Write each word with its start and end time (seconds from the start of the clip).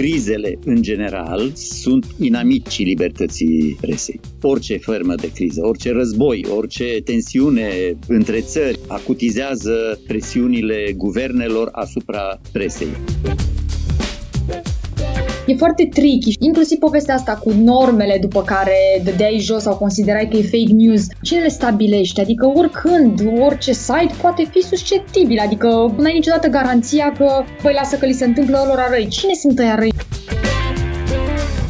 crizele 0.00 0.58
în 0.64 0.82
general 0.82 1.52
sunt 1.54 2.06
inamicii 2.18 2.84
libertății 2.84 3.76
presei. 3.80 4.20
Orice 4.42 4.76
fermă 4.76 5.14
de 5.14 5.30
criză, 5.34 5.60
orice 5.64 5.92
război, 5.92 6.46
orice 6.56 6.84
tensiune 7.04 7.96
între 8.08 8.40
țări 8.40 8.78
acutizează 8.86 10.00
presiunile 10.06 10.92
guvernelor 10.96 11.68
asupra 11.72 12.40
presei. 12.52 12.88
E 15.50 15.56
foarte 15.56 15.86
tricky, 15.86 16.36
inclusiv 16.38 16.78
povestea 16.78 17.14
asta 17.14 17.34
cu 17.34 17.50
normele 17.50 18.18
după 18.20 18.42
care 18.42 18.76
dădeai 19.04 19.38
jos 19.40 19.62
sau 19.62 19.76
considerai 19.76 20.28
că 20.28 20.36
e 20.36 20.42
fake 20.42 20.72
news. 20.72 21.06
Cine 21.22 21.40
le 21.40 21.48
stabilește? 21.48 22.20
Adică 22.20 22.46
oricând, 22.54 23.20
orice 23.38 23.72
site 23.72 24.14
poate 24.20 24.48
fi 24.50 24.60
susceptibil, 24.60 25.38
adică 25.38 25.66
nu 25.96 26.04
ai 26.04 26.12
niciodată 26.12 26.48
garanția 26.48 27.12
că, 27.18 27.44
păi 27.62 27.74
lasă 27.74 27.96
că 27.96 28.06
li 28.06 28.12
se 28.12 28.24
întâmplă 28.24 28.64
lor 28.66 28.86
răi. 28.90 29.08
Cine 29.08 29.34
sunt 29.34 29.58
ăia 29.58 29.74
răi? 29.74 29.92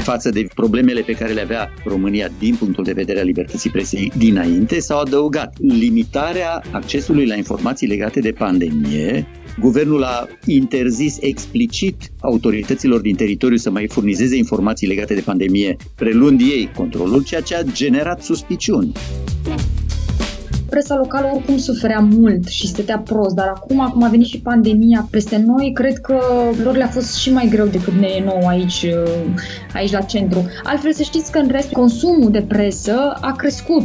față 0.01 0.31
de 0.31 0.47
problemele 0.55 1.01
pe 1.01 1.13
care 1.13 1.33
le 1.33 1.41
avea 1.41 1.73
România 1.85 2.29
din 2.39 2.55
punctul 2.55 2.85
de 2.85 2.93
vedere 2.93 3.19
al 3.21 3.27
libertății 3.27 3.71
presei 3.71 4.13
dinainte, 4.17 4.81
s-au 4.81 5.01
adăugat 5.01 5.55
limitarea 5.59 6.63
accesului 6.71 7.27
la 7.27 7.35
informații 7.35 7.87
legate 7.87 8.21
de 8.21 8.33
pandemie, 8.33 9.27
Guvernul 9.59 10.03
a 10.03 10.27
interzis 10.47 11.17
explicit 11.21 12.11
autorităților 12.21 13.01
din 13.01 13.17
teritoriu 13.17 13.57
să 13.57 13.71
mai 13.71 13.89
furnizeze 13.89 14.37
informații 14.37 14.87
legate 14.87 15.15
de 15.15 15.21
pandemie, 15.21 15.77
preluând 15.95 16.41
ei 16.41 16.71
controlul, 16.77 17.23
ceea 17.23 17.41
ce 17.41 17.57
a 17.57 17.63
generat 17.63 18.23
suspiciuni 18.23 18.93
presa 20.71 20.97
locală 20.97 21.31
oricum 21.35 21.59
suferea 21.59 21.99
mult 21.99 22.49
și 22.49 22.67
stătea 22.67 22.99
prost, 22.99 23.35
dar 23.35 23.47
acum, 23.47 23.81
acum 23.81 24.03
a 24.03 24.09
venit 24.09 24.27
și 24.27 24.41
pandemia 24.41 25.09
peste 25.11 25.37
noi, 25.37 25.73
cred 25.75 25.99
că 25.99 26.19
lor 26.63 26.77
le-a 26.77 26.89
fost 26.89 27.15
și 27.15 27.33
mai 27.33 27.49
greu 27.51 27.67
decât 27.67 27.93
ne 27.93 28.07
e 28.07 28.25
nou 28.25 28.47
aici, 28.47 28.87
aici 29.75 29.91
la 29.91 30.01
centru. 30.01 30.47
Altfel 30.65 30.93
să 30.93 31.03
știți 31.03 31.33
că 31.33 31.39
în 31.39 31.49
rest 31.49 31.73
consumul 31.73 32.31
de 32.31 32.43
presă 32.49 33.17
a 33.21 33.33
crescut. 33.33 33.85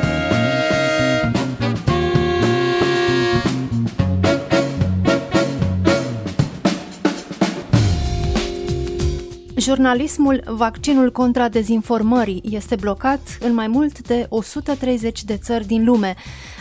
Jurnalismul 9.61 10.43
Vaccinul 10.45 11.11
contra 11.11 11.49
dezinformării 11.49 12.41
este 12.49 12.75
blocat 12.75 13.19
în 13.39 13.53
mai 13.53 13.67
mult 13.67 13.99
de 14.07 14.25
130 14.29 15.23
de 15.23 15.37
țări 15.37 15.65
din 15.65 15.85
lume. 15.85 16.15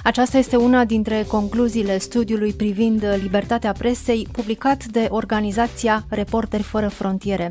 Aceasta 0.05 0.39
este 0.39 0.56
una 0.56 0.84
dintre 0.84 1.25
concluziile 1.28 1.98
studiului 1.98 2.53
privind 2.53 3.05
libertatea 3.23 3.73
presei 3.73 4.28
publicat 4.33 4.84
de 4.84 5.06
organizația 5.11 6.05
Reporteri 6.09 6.62
Fără 6.62 6.89
Frontiere. 6.89 7.51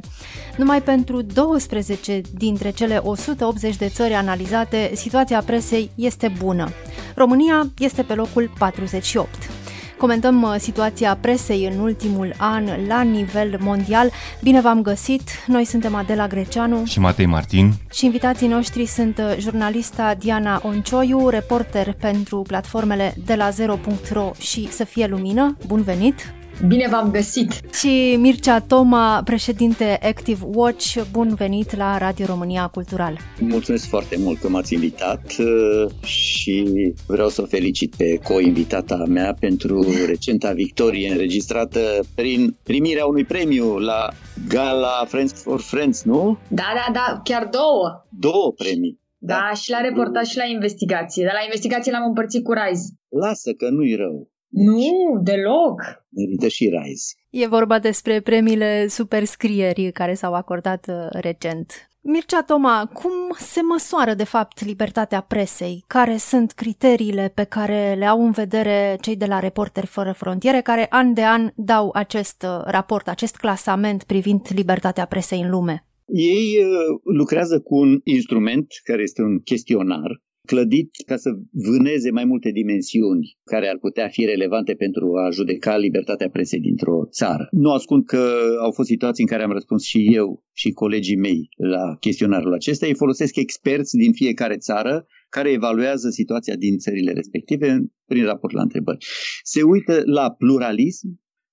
Numai 0.57 0.81
pentru 0.81 1.21
12 1.21 2.21
dintre 2.37 2.69
cele 2.69 2.97
180 3.03 3.75
de 3.75 3.87
țări 3.87 4.13
analizate, 4.13 4.91
situația 4.93 5.41
presei 5.41 5.91
este 5.95 6.33
bună. 6.37 6.69
România 7.15 7.69
este 7.77 8.01
pe 8.01 8.13
locul 8.13 8.51
48. 8.57 9.58
Comentăm 9.99 10.41
uh, 10.41 10.55
situația 10.57 11.17
presei 11.21 11.69
în 11.71 11.79
ultimul 11.79 12.33
an 12.37 12.65
la 12.87 13.01
nivel 13.01 13.57
mondial. 13.59 14.11
Bine 14.41 14.61
v-am 14.61 14.81
găsit! 14.81 15.29
Noi 15.47 15.65
suntem 15.65 15.95
Adela 15.95 16.27
Greceanu 16.27 16.85
și 16.85 16.99
Matei 16.99 17.25
Martin 17.25 17.73
și 17.93 18.05
invitații 18.05 18.47
noștri 18.47 18.85
sunt 18.85 19.17
uh, 19.17 19.35
jurnalista 19.39 20.15
Diana 20.15 20.61
Oncioiu, 20.63 21.29
reporter 21.29 21.93
pentru 21.93 22.41
platformele 22.41 23.13
de 23.25 23.35
la 23.35 23.49
zero.ro 23.49 24.31
și 24.37 24.71
Să 24.71 24.83
fie 24.83 25.07
lumină. 25.07 25.57
Bun 25.67 25.81
venit! 25.81 26.33
Bine 26.67 26.87
v-am 26.91 27.11
găsit! 27.11 27.51
Și 27.73 28.15
Mircea 28.19 28.59
Toma, 28.59 29.21
președinte 29.23 29.99
Active 30.01 30.45
Watch, 30.53 31.01
bun 31.11 31.33
venit 31.33 31.75
la 31.75 31.97
Radio 31.97 32.25
România 32.25 32.67
Cultural! 32.67 33.17
Mulțumesc 33.39 33.87
foarte 33.87 34.15
mult 34.17 34.39
că 34.39 34.49
m-ați 34.49 34.73
invitat 34.73 35.35
uh, 35.39 36.05
și 36.05 36.65
vreau 37.07 37.29
să 37.29 37.41
o 37.41 37.45
felicit 37.45 37.95
pe 37.95 38.19
co-invitata 38.23 39.03
mea 39.07 39.35
pentru 39.39 39.85
recenta 40.07 40.51
victorie 40.51 41.11
înregistrată 41.11 41.79
prin 42.15 42.57
primirea 42.63 43.05
unui 43.05 43.25
premiu 43.25 43.77
la 43.77 44.07
Gala 44.47 45.05
Friends 45.07 45.41
for 45.41 45.61
Friends, 45.61 46.03
nu? 46.03 46.37
Da, 46.47 46.63
da, 46.75 46.93
da, 46.93 47.21
chiar 47.23 47.47
două! 47.51 48.05
Două 48.09 48.53
premii! 48.57 48.99
Da, 49.17 49.33
da, 49.33 49.53
și 49.53 49.69
la 49.69 49.79
reportaj 49.79 50.27
și 50.27 50.37
la 50.37 50.45
investigație. 50.45 51.23
Dar 51.23 51.33
la 51.33 51.43
investigație 51.43 51.91
l-am 51.91 52.07
împărțit 52.07 52.43
cu 52.43 52.51
Rise. 52.51 52.87
Lasă 53.09 53.51
că 53.53 53.69
nu-i 53.69 53.95
rău. 53.95 54.29
Nu, 54.49 55.19
deloc. 55.23 55.81
Merită 56.09 56.47
și 56.47 56.69
Rise. 56.69 57.15
E 57.29 57.47
vorba 57.47 57.79
despre 57.79 58.21
premiile 58.21 58.87
superscrieri 58.87 59.91
care 59.91 60.13
s-au 60.13 60.33
acordat 60.33 60.85
uh, 60.89 61.21
recent. 61.21 61.89
Mircea 62.01 62.43
Toma, 62.43 62.89
cum 62.93 63.11
se 63.37 63.61
măsoară 63.61 64.13
de 64.13 64.23
fapt 64.23 64.65
libertatea 64.65 65.21
presei? 65.21 65.83
Care 65.87 66.17
sunt 66.17 66.51
criteriile 66.51 67.31
pe 67.35 67.43
care 67.43 67.95
le 67.97 68.05
au 68.05 68.25
în 68.25 68.31
vedere 68.31 68.97
cei 69.01 69.15
de 69.15 69.25
la 69.25 69.39
Reporteri 69.39 69.85
Fără 69.85 70.11
Frontiere, 70.11 70.61
care 70.61 70.87
an 70.89 71.13
de 71.13 71.23
an 71.23 71.51
dau 71.55 71.89
acest 71.93 72.43
uh, 72.43 72.61
raport, 72.65 73.07
acest 73.07 73.35
clasament 73.35 74.03
privind 74.03 74.47
libertatea 74.55 75.05
presei 75.05 75.41
în 75.41 75.49
lume? 75.49 75.87
Ei 76.05 76.57
uh, 76.63 76.99
lucrează 77.03 77.59
cu 77.59 77.75
un 77.75 77.99
instrument 78.03 78.67
care 78.83 79.01
este 79.01 79.21
un 79.21 79.39
chestionar 79.39 80.21
clădit 80.51 80.89
ca 81.05 81.17
să 81.17 81.29
vâneze 81.51 82.11
mai 82.11 82.25
multe 82.25 82.49
dimensiuni 82.51 83.37
care 83.43 83.67
ar 83.69 83.77
putea 83.77 84.07
fi 84.07 84.25
relevante 84.25 84.73
pentru 84.73 85.05
a 85.23 85.29
judeca 85.29 85.77
libertatea 85.77 86.29
presei 86.29 86.59
dintr-o 86.59 87.05
țară. 87.11 87.47
Nu 87.51 87.71
ascund 87.71 88.05
că 88.05 88.23
au 88.61 88.71
fost 88.71 88.89
situații 88.89 89.23
în 89.23 89.29
care 89.29 89.43
am 89.43 89.51
răspuns 89.51 89.83
și 89.83 89.99
eu 90.13 90.43
și 90.53 90.69
colegii 90.71 91.15
mei 91.15 91.49
la 91.55 91.95
chestionarul 91.99 92.53
acesta. 92.53 92.85
Ei 92.85 92.95
folosesc 93.03 93.35
experți 93.35 93.97
din 93.97 94.11
fiecare 94.11 94.57
țară 94.57 95.05
care 95.29 95.49
evaluează 95.51 96.09
situația 96.09 96.55
din 96.55 96.77
țările 96.77 97.11
respective 97.11 97.67
prin 98.05 98.23
raport 98.23 98.53
la 98.53 98.61
întrebări. 98.61 99.05
Se 99.43 99.61
uită 99.61 100.01
la 100.05 100.31
pluralism, 100.31 101.07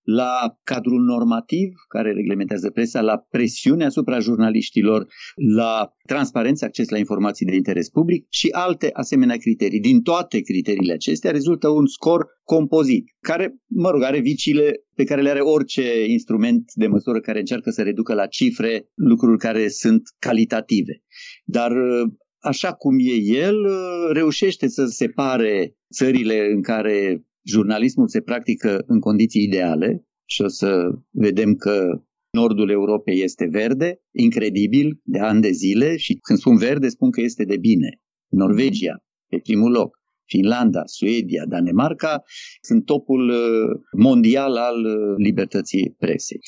la 0.07 0.59
cadrul 0.63 1.03
normativ 1.03 1.73
care 1.89 2.13
reglementează 2.13 2.71
presa, 2.71 3.01
la 3.01 3.17
presiune 3.31 3.85
asupra 3.85 4.19
jurnaliștilor, 4.19 5.07
la 5.57 5.93
transparență, 6.07 6.65
acces 6.65 6.89
la 6.89 6.99
informații 6.99 7.47
de 7.47 7.55
interes 7.55 7.89
public 7.89 8.27
și 8.31 8.49
alte 8.53 8.91
asemenea 8.93 9.37
criterii. 9.37 9.81
Din 9.81 10.03
toate 10.03 10.41
criteriile 10.41 10.93
acestea 10.93 11.31
rezultă 11.31 11.69
un 11.69 11.87
scor 11.87 12.27
compozit, 12.45 13.05
care, 13.21 13.55
mă 13.67 13.91
rog, 13.91 14.03
are 14.03 14.21
vicile 14.21 14.85
pe 14.95 15.05
care 15.05 15.23
le 15.23 15.31
are 15.31 15.41
orice 15.41 16.05
instrument 16.07 16.73
de 16.75 16.87
măsură 16.87 17.21
care 17.21 17.39
încearcă 17.39 17.71
să 17.71 17.83
reducă 17.83 18.15
la 18.15 18.27
cifre 18.27 18.89
lucruri 18.95 19.39
care 19.39 19.69
sunt 19.69 20.03
calitative. 20.19 21.03
Dar 21.45 21.73
așa 22.39 22.73
cum 22.73 22.97
e 22.99 23.15
el, 23.39 23.57
reușește 24.13 24.69
să 24.69 24.85
separe 24.85 25.77
țările 25.95 26.51
în 26.55 26.63
care 26.63 27.25
jurnalismul 27.47 28.09
se 28.09 28.21
practică 28.21 28.85
în 28.87 29.01
condiții 29.01 29.43
ideale 29.43 30.05
și 30.25 30.43
o 30.43 30.49
să 30.49 30.89
vedem 31.11 31.55
că 31.55 32.03
nordul 32.31 32.71
Europei 32.71 33.23
este 33.23 33.47
verde, 33.47 34.01
incredibil, 34.13 35.01
de 35.03 35.19
ani 35.19 35.41
de 35.41 35.51
zile 35.51 35.97
și 35.97 36.15
când 36.15 36.39
spun 36.39 36.57
verde 36.57 36.89
spun 36.89 37.11
că 37.11 37.21
este 37.21 37.45
de 37.45 37.57
bine. 37.57 38.01
Norvegia, 38.29 39.05
pe 39.29 39.39
primul 39.39 39.71
loc. 39.71 39.97
Finlanda, 40.27 40.83
Suedia, 40.85 41.45
Danemarca 41.49 42.23
sunt 42.61 42.85
topul 42.85 43.29
uh, 43.29 43.39
mondial 43.99 44.57
al 44.57 44.85
uh, 44.85 45.15
libertății 45.17 45.95
presei. 45.99 46.39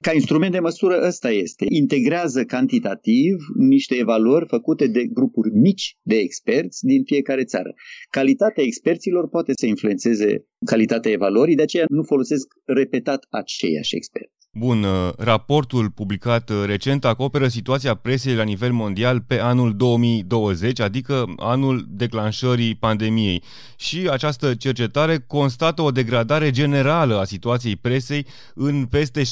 Ca 0.00 0.12
instrument 0.12 0.52
de 0.52 0.58
măsură 0.58 1.00
ăsta 1.06 1.30
este. 1.30 1.64
Integrează 1.68 2.44
cantitativ 2.44 3.36
niște 3.58 3.94
evaluări 3.94 4.46
făcute 4.48 4.86
de 4.86 5.04
grupuri 5.04 5.50
mici 5.50 5.96
de 6.02 6.16
experți 6.16 6.84
din 6.84 7.02
fiecare 7.04 7.44
țară. 7.44 7.74
Calitatea 8.10 8.64
experților 8.64 9.28
poate 9.28 9.52
să 9.60 9.66
influențeze 9.66 10.44
calitatea 10.64 11.10
evaluării, 11.10 11.54
de 11.54 11.62
aceea 11.62 11.84
nu 11.88 12.02
folosesc 12.02 12.46
repetat 12.64 13.26
aceiași 13.30 13.96
experți. 13.96 14.37
Bun, 14.52 14.82
uh, 14.82 15.10
raportul 15.16 15.90
publicat 15.90 16.50
uh, 16.50 16.62
recent 16.66 17.04
acoperă 17.04 17.48
situația 17.48 17.94
presei 17.94 18.34
la 18.34 18.42
nivel 18.42 18.72
mondial 18.72 19.20
pe 19.20 19.40
anul 19.40 19.76
2020, 19.76 20.80
adică 20.80 21.24
anul 21.36 21.86
declanșării 21.88 22.74
pandemiei. 22.74 23.42
Și 23.76 24.08
această 24.10 24.54
cercetare 24.54 25.24
constată 25.26 25.82
o 25.82 25.90
degradare 25.90 26.50
generală 26.50 27.18
a 27.18 27.24
situației 27.24 27.76
presei 27.76 28.26
în 28.54 28.86
peste 28.86 29.22
70% 29.22 29.26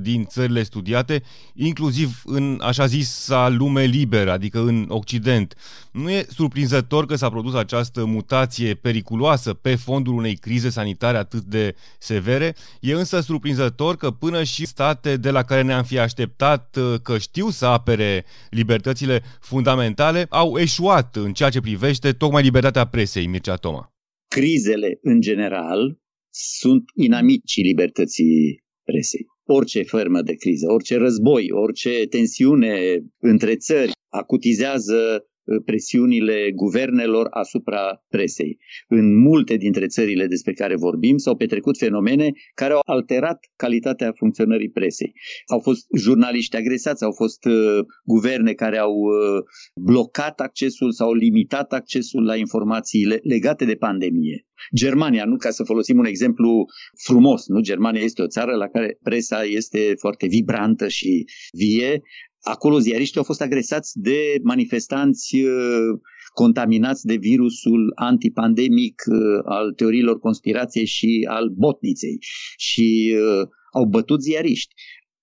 din 0.00 0.24
țările 0.24 0.62
studiate, 0.62 1.22
inclusiv 1.54 2.22
în 2.24 2.60
așa 2.62 2.86
zisa 2.86 3.48
lume 3.48 3.84
liberă, 3.84 4.32
adică 4.32 4.58
în 4.60 4.86
Occident. 4.88 5.54
Nu 5.90 6.10
e 6.10 6.26
surprinzător 6.30 7.06
că 7.06 7.16
s-a 7.16 7.28
produs 7.28 7.54
această 7.54 8.04
mutație 8.04 8.74
periculoasă 8.74 9.54
pe 9.54 9.74
fondul 9.74 10.14
unei 10.14 10.34
crize 10.36 10.70
sanitare 10.70 11.16
atât 11.16 11.42
de 11.42 11.74
severe, 11.98 12.56
e 12.80 12.92
însă 12.92 13.20
surprinzător 13.20 13.96
că 13.96 14.07
că 14.08 14.16
până 14.26 14.42
și 14.42 14.66
state 14.66 15.16
de 15.16 15.30
la 15.30 15.42
care 15.42 15.62
ne-am 15.62 15.84
fi 15.84 15.98
așteptat 15.98 16.76
uh, 16.76 17.00
că 17.02 17.18
știu 17.18 17.48
să 17.48 17.66
apere 17.66 18.24
libertățile 18.50 19.22
fundamentale 19.40 20.26
au 20.28 20.58
eșuat 20.58 21.16
în 21.16 21.32
ceea 21.32 21.50
ce 21.50 21.60
privește 21.60 22.12
tocmai 22.12 22.42
libertatea 22.42 22.86
presei, 22.86 23.26
Mircea 23.26 23.56
Toma. 23.56 23.92
Crizele, 24.28 24.98
în 25.02 25.20
general, 25.20 25.98
sunt 26.30 26.84
inamicii 26.94 27.62
libertății 27.62 28.64
presei. 28.84 29.26
Orice 29.44 29.82
formă 29.82 30.22
de 30.22 30.34
criză, 30.34 30.66
orice 30.72 30.96
război, 30.96 31.50
orice 31.50 32.06
tensiune 32.10 32.74
între 33.18 33.56
țări 33.56 33.92
acutizează 34.08 35.26
presiunile 35.64 36.50
guvernelor 36.54 37.26
asupra 37.30 38.04
presei. 38.08 38.58
În 38.88 39.18
multe 39.18 39.56
dintre 39.56 39.86
țările 39.86 40.26
despre 40.26 40.52
care 40.52 40.76
vorbim 40.76 41.16
s-au 41.16 41.36
petrecut 41.36 41.78
fenomene 41.78 42.30
care 42.54 42.72
au 42.72 42.80
alterat 42.86 43.38
calitatea 43.56 44.12
funcționării 44.16 44.70
presei. 44.70 45.12
Au 45.46 45.58
fost 45.58 45.86
jurnaliști 45.96 46.56
agresați, 46.56 47.04
au 47.04 47.12
fost 47.12 47.44
uh, 47.44 47.78
guverne 48.04 48.52
care 48.52 48.78
au 48.78 48.92
uh, 48.92 49.42
blocat 49.74 50.40
accesul 50.40 50.92
sau 50.92 51.12
limitat 51.12 51.72
accesul 51.72 52.24
la 52.24 52.36
informațiile 52.36 53.20
legate 53.22 53.64
de 53.64 53.74
pandemie. 53.74 54.42
Germania, 54.74 55.24
nu 55.24 55.36
ca 55.36 55.50
să 55.50 55.64
folosim 55.64 55.98
un 55.98 56.04
exemplu 56.04 56.64
frumos, 57.04 57.46
nu? 57.46 57.60
Germania 57.60 58.00
este 58.00 58.22
o 58.22 58.26
țară 58.26 58.54
la 58.54 58.68
care 58.68 58.98
presa 59.02 59.42
este 59.42 59.94
foarte 59.98 60.26
vibrantă 60.26 60.88
și 60.88 61.24
vie, 61.52 62.02
Acolo 62.40 62.78
ziariștii 62.78 63.18
au 63.18 63.24
fost 63.24 63.40
agresați 63.40 63.98
de 64.00 64.18
manifestanți 64.42 65.36
uh, 65.36 65.98
contaminați 66.32 67.06
de 67.06 67.16
virusul 67.16 67.92
antipandemic 67.94 69.02
uh, 69.06 69.18
al 69.44 69.72
teoriilor 69.72 70.18
conspirației 70.18 70.86
și 70.86 71.26
al 71.28 71.48
botniței 71.48 72.16
și 72.56 73.16
uh, 73.16 73.48
au 73.72 73.84
bătut 73.84 74.22
ziariști. 74.22 74.74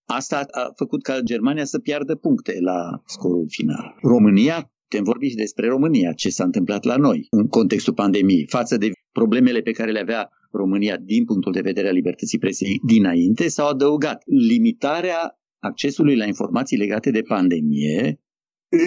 Asta 0.05 0.45
a 0.51 0.71
făcut 0.75 1.03
ca 1.03 1.19
Germania 1.19 1.65
să 1.65 1.79
piardă 1.79 2.15
puncte 2.15 2.57
la 2.59 3.01
scorul 3.05 3.45
final. 3.49 3.95
România, 4.01 4.71
putem 4.87 5.03
vorbi 5.03 5.27
și 5.27 5.35
despre 5.35 5.67
România, 5.67 6.13
ce 6.13 6.29
s-a 6.29 6.43
întâmplat 6.43 6.83
la 6.83 6.95
noi 6.95 7.27
în 7.29 7.47
contextul 7.47 7.93
pandemiei, 7.93 8.45
față 8.47 8.77
de 8.77 8.91
problemele 9.11 9.61
pe 9.61 9.71
care 9.71 9.91
le 9.91 9.99
avea 9.99 10.29
România 10.51 10.97
din 10.97 11.25
punctul 11.25 11.51
de 11.51 11.61
vedere 11.61 11.87
al 11.87 11.93
libertății 11.93 12.39
presei 12.39 12.79
dinainte, 12.85 13.47
s-au 13.47 13.67
adăugat 13.67 14.21
limitarea 14.47 15.39
accesului 15.65 16.15
la 16.15 16.25
informații 16.25 16.77
legate 16.77 17.11
de 17.11 17.21
pandemie 17.21 18.19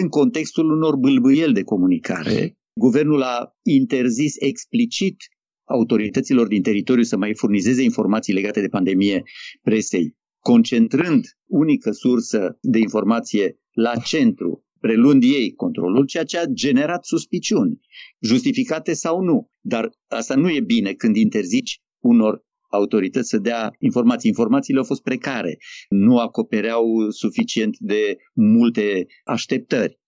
în 0.01 0.09
contextul 0.09 0.71
unor 0.71 0.97
bâlbâieli 0.97 1.53
de 1.53 1.63
comunicare. 1.63 2.59
Guvernul 2.81 3.23
a 3.23 3.57
interzis 3.63 4.35
explicit 4.39 5.17
autorităților 5.65 6.47
din 6.47 6.63
teritoriu 6.63 7.03
să 7.03 7.17
mai 7.17 7.35
furnizeze 7.35 7.83
informații 7.83 8.33
legate 8.33 8.61
de 8.61 8.69
pandemie 8.69 9.23
presei, 9.63 10.17
concentrând 10.39 11.25
unică 11.47 11.91
sursă 11.91 12.59
de 12.61 12.79
informație 12.79 13.59
la 13.73 13.93
centru, 13.97 14.65
preluând 14.81 15.23
ei 15.23 15.53
controlul, 15.55 16.07
ceea 16.07 16.25
ce 16.25 16.39
a 16.39 16.45
generat 16.45 17.05
suspiciuni, 17.05 17.81
justificate 18.21 18.93
sau 18.93 19.21
nu. 19.21 19.51
Dar 19.61 19.91
asta 20.09 20.35
nu 20.35 20.51
e 20.51 20.61
bine 20.61 20.93
când 20.93 21.17
interzici 21.17 21.81
unor 21.99 22.47
autorități 22.69 23.29
să 23.29 23.39
dea 23.39 23.71
informații. 23.79 24.29
Informațiile 24.29 24.79
au 24.79 24.85
fost 24.85 25.03
precare, 25.03 25.57
nu 25.89 26.19
acopereau 26.19 27.11
suficient 27.11 27.77
de 27.79 28.17
multe 28.35 29.07
așteptări. 29.25 29.99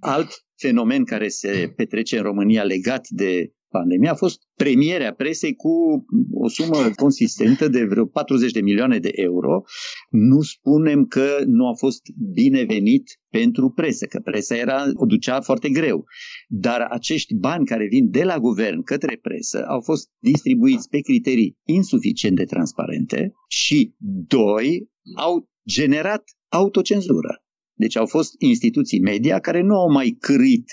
Alt 0.00 0.28
fenomen 0.56 1.04
care 1.04 1.28
se 1.28 1.72
petrece 1.76 2.16
în 2.16 2.22
România 2.22 2.62
legat 2.62 3.06
de 3.08 3.52
pandemie 3.70 4.08
a 4.08 4.14
fost 4.14 4.40
premierea 4.54 5.14
presei 5.14 5.54
cu 5.54 6.04
o 6.32 6.48
sumă 6.48 6.90
consistentă 6.96 7.68
de 7.68 7.84
vreo 7.84 8.06
40 8.06 8.52
de 8.52 8.60
milioane 8.60 8.98
de 8.98 9.10
euro. 9.12 9.62
Nu 10.10 10.40
spunem 10.40 11.04
că 11.04 11.26
nu 11.46 11.66
a 11.66 11.74
fost 11.74 12.00
binevenit 12.32 13.04
pentru 13.30 13.70
presă, 13.70 14.06
că 14.06 14.20
presa 14.24 14.56
era, 14.56 14.84
o 14.94 15.06
ducea 15.06 15.40
foarte 15.40 15.68
greu. 15.68 16.04
Dar 16.48 16.80
acești 16.80 17.34
bani 17.34 17.66
care 17.66 17.86
vin 17.86 18.10
de 18.10 18.24
la 18.24 18.38
guvern 18.38 18.82
către 18.82 19.18
presă 19.22 19.64
au 19.68 19.80
fost 19.80 20.08
distribuiți 20.18 20.88
pe 20.88 21.00
criterii 21.00 21.56
insuficient 21.66 22.36
de 22.36 22.44
transparente 22.44 23.32
și, 23.48 23.94
doi, 24.26 24.88
au 25.16 25.48
generat 25.68 26.24
autocenzură. 26.48 27.42
Deci 27.74 27.96
au 27.96 28.06
fost 28.06 28.34
instituții 28.38 29.00
media 29.00 29.38
care 29.38 29.62
nu 29.62 29.74
au 29.74 29.90
mai 29.90 30.16
cârit 30.20 30.64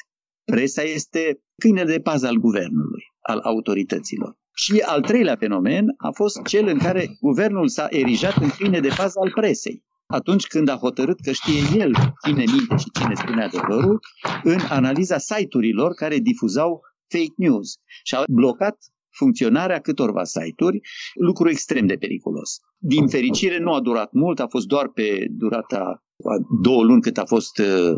Presa 0.45 0.81
este 0.81 1.39
câine 1.57 1.83
de 1.83 1.99
pază 1.99 2.27
al 2.27 2.35
guvernului, 2.35 3.03
al 3.21 3.39
autorităților. 3.39 4.37
Și 4.53 4.83
al 4.85 5.01
treilea 5.01 5.35
fenomen 5.35 5.85
a 5.97 6.11
fost 6.11 6.41
cel 6.41 6.67
în 6.67 6.77
care 6.77 7.17
guvernul 7.19 7.67
s-a 7.67 7.87
erijat 7.89 8.37
în 8.37 8.49
câine 8.49 8.79
de 8.79 8.93
pază 8.97 9.19
al 9.19 9.31
presei. 9.31 9.83
Atunci 10.07 10.47
când 10.47 10.69
a 10.69 10.75
hotărât 10.75 11.19
că 11.19 11.31
știe 11.31 11.81
el 11.81 11.91
cine 12.25 12.43
minte 12.51 12.75
și 12.77 12.91
cine 12.99 13.13
spune 13.15 13.43
adevărul, 13.43 13.99
în 14.43 14.59
analiza 14.69 15.17
site-urilor 15.17 15.93
care 15.93 16.17
difuzau 16.17 16.81
fake 17.07 17.33
news 17.35 17.73
și 18.03 18.15
a 18.15 18.23
blocat 18.27 18.77
funcționarea 19.17 19.79
câtorva 19.79 20.23
site-uri, 20.23 20.79
lucru 21.13 21.49
extrem 21.49 21.85
de 21.85 21.95
periculos. 21.95 22.59
Din 22.77 23.07
fericire 23.07 23.59
nu 23.59 23.73
a 23.73 23.81
durat 23.81 24.11
mult, 24.11 24.39
a 24.39 24.47
fost 24.47 24.67
doar 24.67 24.87
pe 24.87 25.25
durata 25.29 26.05
a 26.23 26.35
două 26.61 26.83
luni 26.83 27.01
cât 27.01 27.17
a 27.17 27.25
fost 27.25 27.57
uh, 27.57 27.95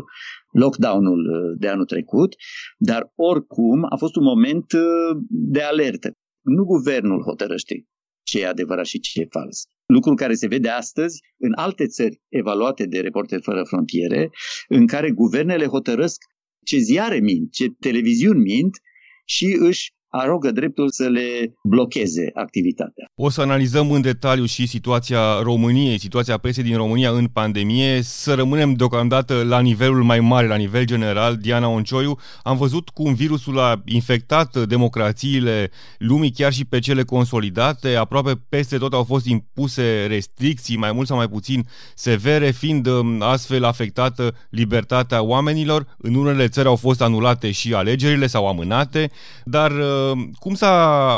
lockdown-ul 0.52 1.18
uh, 1.18 1.58
de 1.58 1.68
anul 1.68 1.84
trecut, 1.84 2.34
dar 2.78 3.12
oricum 3.14 3.84
a 3.90 3.96
fost 3.96 4.16
un 4.16 4.22
moment 4.22 4.72
uh, 4.72 5.16
de 5.28 5.62
alertă. 5.62 6.12
Nu 6.42 6.64
guvernul 6.64 7.22
hotărăște 7.22 7.86
ce 8.22 8.40
e 8.40 8.46
adevărat 8.46 8.86
și 8.86 9.00
ce 9.00 9.20
e 9.20 9.26
fals. 9.30 9.66
Lucru 9.86 10.14
care 10.14 10.34
se 10.34 10.46
vede 10.46 10.68
astăzi 10.68 11.20
în 11.36 11.52
alte 11.54 11.86
țări 11.86 12.22
evaluate 12.28 12.86
de 12.86 13.00
Reporteri 13.00 13.42
Fără 13.42 13.62
Frontiere, 13.62 14.30
în 14.68 14.86
care 14.86 15.10
guvernele 15.10 15.66
hotărăsc 15.66 16.22
ce 16.64 16.78
ziare 16.78 17.18
mint, 17.18 17.52
ce 17.52 17.66
televiziuni 17.68 18.40
mint 18.40 18.76
și 19.24 19.56
își 19.60 19.92
arogă 20.10 20.50
dreptul 20.50 20.90
să 20.90 21.08
le 21.08 21.54
blocheze 21.62 22.30
activitatea. 22.34 23.10
O 23.14 23.30
să 23.30 23.40
analizăm 23.40 23.90
în 23.90 24.00
detaliu 24.00 24.44
și 24.44 24.66
situația 24.66 25.40
României, 25.42 25.98
situația 25.98 26.36
presei 26.36 26.64
din 26.64 26.76
România 26.76 27.10
în 27.10 27.26
pandemie, 27.26 28.02
să 28.02 28.34
rămânem 28.34 28.72
deocamdată 28.72 29.42
la 29.46 29.60
nivelul 29.60 30.02
mai 30.02 30.20
mare, 30.20 30.46
la 30.46 30.56
nivel 30.56 30.84
general. 30.84 31.36
Diana 31.36 31.68
Oncioiu, 31.68 32.18
am 32.42 32.56
văzut 32.56 32.88
cum 32.88 33.14
virusul 33.14 33.58
a 33.58 33.82
infectat 33.84 34.66
democrațiile 34.66 35.70
lumii, 35.98 36.30
chiar 36.30 36.52
și 36.52 36.64
pe 36.64 36.78
cele 36.78 37.02
consolidate. 37.02 37.94
Aproape 37.94 38.40
peste 38.48 38.78
tot 38.78 38.92
au 38.92 39.04
fost 39.04 39.26
impuse 39.26 40.06
restricții, 40.08 40.76
mai 40.76 40.92
mult 40.92 41.06
sau 41.06 41.16
mai 41.16 41.28
puțin 41.28 41.66
severe, 41.94 42.50
fiind 42.50 42.86
um, 42.86 43.22
astfel 43.22 43.64
afectată 43.64 44.34
libertatea 44.50 45.22
oamenilor. 45.22 45.96
În 45.98 46.14
unele 46.14 46.48
țări 46.48 46.68
au 46.68 46.76
fost 46.76 47.02
anulate 47.02 47.50
și 47.50 47.74
alegerile 47.74 48.26
sau 48.26 48.48
amânate, 48.48 49.10
dar 49.44 49.70
uh, 49.70 49.97
cum 50.38 50.54
s-a 50.54 50.74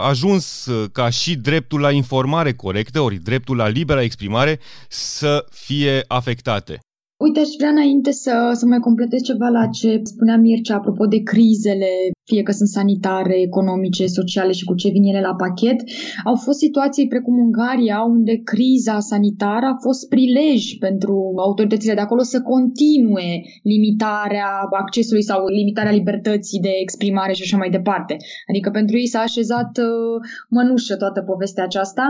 ajuns 0.09 0.67
uh, 0.67 0.89
ca 0.93 1.11
și 1.11 1.37
dreptul 1.37 1.81
la 1.81 1.91
informare 1.91 2.55
corectă, 2.55 3.01
ori 3.01 3.17
dreptul 3.17 3.57
la 3.57 3.69
libera 3.69 4.03
exprimare, 4.03 4.59
să 4.89 5.45
fie 5.51 6.05
afectate? 6.07 6.79
Uite, 7.25 7.41
aș 7.41 7.49
vrea 7.59 7.69
înainte 7.69 8.13
să, 8.13 8.51
să 8.55 8.67
mai 8.67 8.79
completez 8.79 9.21
ceva 9.21 9.49
la 9.49 9.67
ce 9.67 10.01
spunea 10.03 10.37
Mircea 10.37 10.75
apropo 10.77 11.07
de 11.07 11.21
crizele 11.23 11.91
fie 12.31 12.43
că 12.43 12.53
sunt 12.53 12.69
sanitare, 12.69 13.37
economice, 13.49 14.07
sociale 14.07 14.53
și 14.59 14.65
cu 14.65 14.75
ce 14.75 14.89
vin 14.95 15.05
ele 15.11 15.21
la 15.21 15.35
pachet. 15.45 15.79
Au 16.25 16.37
fost 16.45 16.59
situații 16.59 17.13
precum 17.15 17.35
Ungaria, 17.47 17.99
unde 18.17 18.35
criza 18.51 18.97
sanitară 19.13 19.67
a 19.67 19.77
fost 19.87 20.09
prilej 20.09 20.63
pentru 20.87 21.15
autoritățile 21.47 21.95
de 21.95 22.01
acolo 22.01 22.23
să 22.33 22.39
continue 22.55 23.31
limitarea 23.63 24.51
accesului 24.83 25.23
sau 25.31 25.39
limitarea 25.59 25.99
libertății 26.01 26.61
de 26.61 26.73
exprimare 26.81 27.33
și 27.33 27.43
așa 27.45 27.57
mai 27.57 27.71
departe. 27.71 28.17
Adică 28.51 28.69
pentru 28.71 28.95
ei 28.97 29.07
s-a 29.07 29.21
așezat 29.21 29.73
uh, 29.79 30.17
mănușă 30.49 30.95
toată 30.97 31.21
povestea 31.31 31.65
aceasta. 31.65 32.05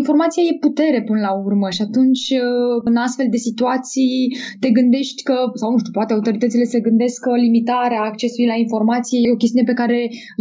Informația 0.00 0.42
e 0.42 0.64
putere 0.66 1.02
până 1.08 1.20
la 1.20 1.32
urmă 1.46 1.68
și 1.76 1.82
atunci 1.82 2.24
uh, 2.30 2.80
în 2.84 2.96
astfel 2.96 3.26
de 3.30 3.36
situații 3.48 4.36
te 4.60 4.70
gândești 4.70 5.22
că, 5.22 5.34
sau 5.54 5.70
nu 5.70 5.78
știu, 5.78 5.92
poate 5.92 6.12
autoritățile 6.12 6.64
se 6.64 6.80
gândesc 6.80 7.16
că 7.26 7.32
limitarea 7.46 8.02
accesului 8.10 8.52
la 8.52 8.58
informație 8.64 9.18
e 9.22 9.32
o 9.32 9.42
chestiune 9.48 9.70
pe 9.72 9.80
care 9.82 9.98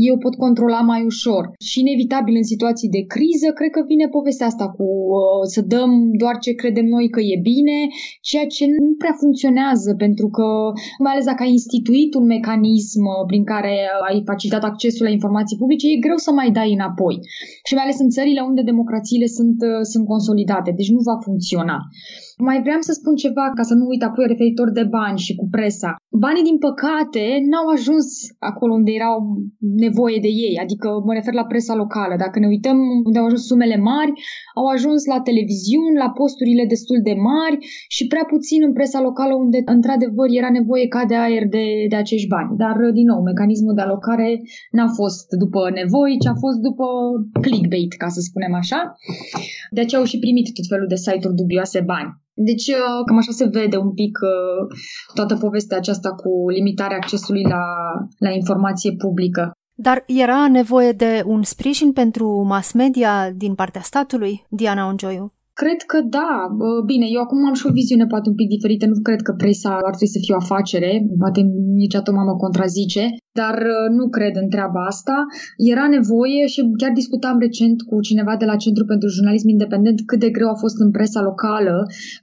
eu 0.10 0.16
pot 0.26 0.36
controla 0.46 0.82
mai 0.92 1.02
ușor. 1.12 1.44
Și 1.70 1.80
inevitabil 1.80 2.36
în 2.42 2.48
situații 2.54 2.94
de 2.98 3.02
criză, 3.14 3.48
cred 3.58 3.72
că 3.76 3.82
vine 3.92 4.08
povestea 4.18 4.50
asta 4.52 4.68
cu 4.78 4.88
uh, 5.18 5.44
să 5.54 5.62
dăm 5.74 5.92
doar 6.22 6.36
ce 6.46 6.52
credem 6.62 6.88
noi 6.96 7.08
că 7.16 7.22
e 7.34 7.38
bine, 7.54 7.78
ceea 8.30 8.48
ce 8.56 8.64
nu 8.78 8.86
prea 9.02 9.16
funcționează, 9.22 9.90
pentru 10.04 10.28
că, 10.36 10.48
mai 11.04 11.12
ales 11.14 11.26
dacă 11.32 11.42
ai 11.44 11.56
instituit 11.60 12.12
un 12.20 12.26
mecanism 12.36 13.04
uh, 13.14 13.24
prin 13.30 13.44
care 13.52 13.74
ai 14.08 14.18
facilitat 14.30 14.64
accesul 14.64 15.06
la 15.06 15.16
informații 15.18 15.62
publice, 15.62 15.86
e 15.88 16.06
greu 16.06 16.20
să 16.26 16.32
mai 16.40 16.50
dai 16.58 16.70
înapoi. 16.78 17.16
Și 17.68 17.74
mai 17.78 17.84
ales 17.86 18.00
în 18.06 18.10
țările 18.16 18.42
unde 18.50 18.62
democrațiile 18.72 19.28
sunt, 19.38 19.58
uh, 19.72 19.84
sunt 19.92 20.06
consolidate, 20.14 20.72
deci 20.80 20.92
nu 20.96 21.02
va 21.10 21.18
funcționa. 21.28 21.78
Mai 22.40 22.62
vreau 22.62 22.82
să 22.88 22.94
spun 22.94 23.16
ceva 23.16 23.46
ca 23.58 23.64
să 23.70 23.74
nu 23.74 23.86
uit 23.88 24.04
apoi 24.04 24.26
referitor 24.28 24.70
de 24.72 24.86
bani 24.98 25.24
și 25.26 25.36
cu 25.36 25.46
presa. 25.56 25.92
Banii, 26.26 26.50
din 26.50 26.58
păcate, 26.68 27.24
n-au 27.50 27.68
ajuns 27.76 28.08
acolo 28.52 28.74
unde 28.80 28.92
erau 29.00 29.18
nevoie 29.86 30.20
de 30.26 30.32
ei, 30.48 30.56
adică 30.64 30.88
mă 31.08 31.14
refer 31.14 31.34
la 31.34 31.50
presa 31.52 31.76
locală. 31.76 32.14
Dacă 32.24 32.40
ne 32.40 32.48
uităm 32.54 32.78
unde 33.08 33.18
au 33.20 33.26
ajuns 33.26 33.44
sumele 33.46 33.78
mari, 33.92 34.12
au 34.60 34.66
ajuns 34.76 35.02
la 35.14 35.20
televiziuni, 35.30 36.02
la 36.04 36.10
posturile 36.20 36.66
destul 36.74 37.00
de 37.10 37.16
mari 37.32 37.58
și 37.96 38.08
prea 38.12 38.26
puțin 38.34 38.60
în 38.68 38.74
presa 38.78 39.00
locală 39.02 39.34
unde 39.36 39.60
într-adevăr 39.66 40.28
era 40.40 40.50
nevoie 40.60 40.88
ca 40.96 41.02
de 41.12 41.16
aer 41.16 41.44
de, 41.56 41.66
de 41.92 41.98
acești 42.04 42.32
bani. 42.36 42.52
Dar, 42.64 42.76
din 42.98 43.08
nou, 43.12 43.22
mecanismul 43.22 43.74
de 43.76 43.82
alocare 43.82 44.30
n-a 44.72 44.90
fost 45.00 45.28
după 45.44 45.62
nevoi, 45.78 46.18
ci 46.24 46.28
a 46.34 46.36
fost 46.44 46.60
după 46.68 46.86
clickbait, 47.42 47.92
ca 48.02 48.08
să 48.16 48.20
spunem 48.20 48.54
așa. 48.62 48.80
De 49.76 49.82
aceea 49.82 50.02
au 50.02 50.08
și 50.12 50.20
primit 50.20 50.48
tot 50.54 50.68
felul 50.72 50.88
de 50.88 50.96
site-uri 51.06 51.40
dubioase 51.42 51.82
bani. 51.94 52.12
Deci, 52.40 52.68
uh, 52.68 53.00
cam 53.06 53.18
așa 53.18 53.32
se 53.32 53.46
vede 53.46 53.78
un 53.78 53.94
pic 53.94 54.18
uh, 54.22 54.78
toată 55.14 55.36
povestea 55.36 55.78
aceasta 55.78 56.10
cu 56.10 56.50
limitarea 56.50 56.98
accesului 56.98 57.44
la, 57.44 57.64
la 58.18 58.30
informație 58.30 58.92
publică. 58.92 59.52
Dar 59.74 60.04
era 60.08 60.48
nevoie 60.48 60.92
de 60.92 61.24
un 61.26 61.44
sprijin 61.44 61.92
pentru 61.94 62.44
mass 62.48 62.72
media 62.72 63.32
din 63.36 63.54
partea 63.56 63.82
statului, 63.82 64.46
Diana 64.50 64.88
Onjoiu? 64.88 65.34
Cred 65.62 65.82
că 65.92 66.00
da. 66.02 66.32
Bine, 66.86 67.06
eu 67.10 67.22
acum 67.22 67.46
am 67.46 67.54
și 67.54 67.68
o 67.70 67.72
viziune 67.80 68.06
poate 68.06 68.30
un 68.30 68.36
pic 68.36 68.50
diferită. 68.56 68.86
Nu 68.86 69.00
cred 69.02 69.22
că 69.22 69.34
presa 69.34 69.70
ar 69.70 69.94
trebui 69.96 70.16
să 70.16 70.20
fie 70.24 70.34
o 70.34 70.44
afacere. 70.44 70.92
Poate 71.24 71.42
nici 71.82 71.96
atoma 71.96 72.24
mă 72.24 72.36
contrazice 72.36 73.04
dar 73.42 73.56
uh, 73.74 73.88
nu 73.98 74.06
cred 74.16 74.36
în 74.42 74.50
treaba 74.54 74.82
asta. 74.94 75.16
Era 75.74 75.86
nevoie 75.98 76.42
și 76.54 76.60
chiar 76.82 76.92
discutam 77.02 77.38
recent 77.46 77.78
cu 77.90 77.96
cineva 78.08 78.34
de 78.42 78.46
la 78.52 78.56
Centru 78.64 78.84
pentru 78.92 79.08
Jurnalism 79.16 79.48
Independent 79.56 79.98
cât 80.10 80.20
de 80.20 80.30
greu 80.38 80.50
a 80.50 80.62
fost 80.64 80.78
în 80.86 80.92
presa 80.92 81.22
locală, 81.30 81.76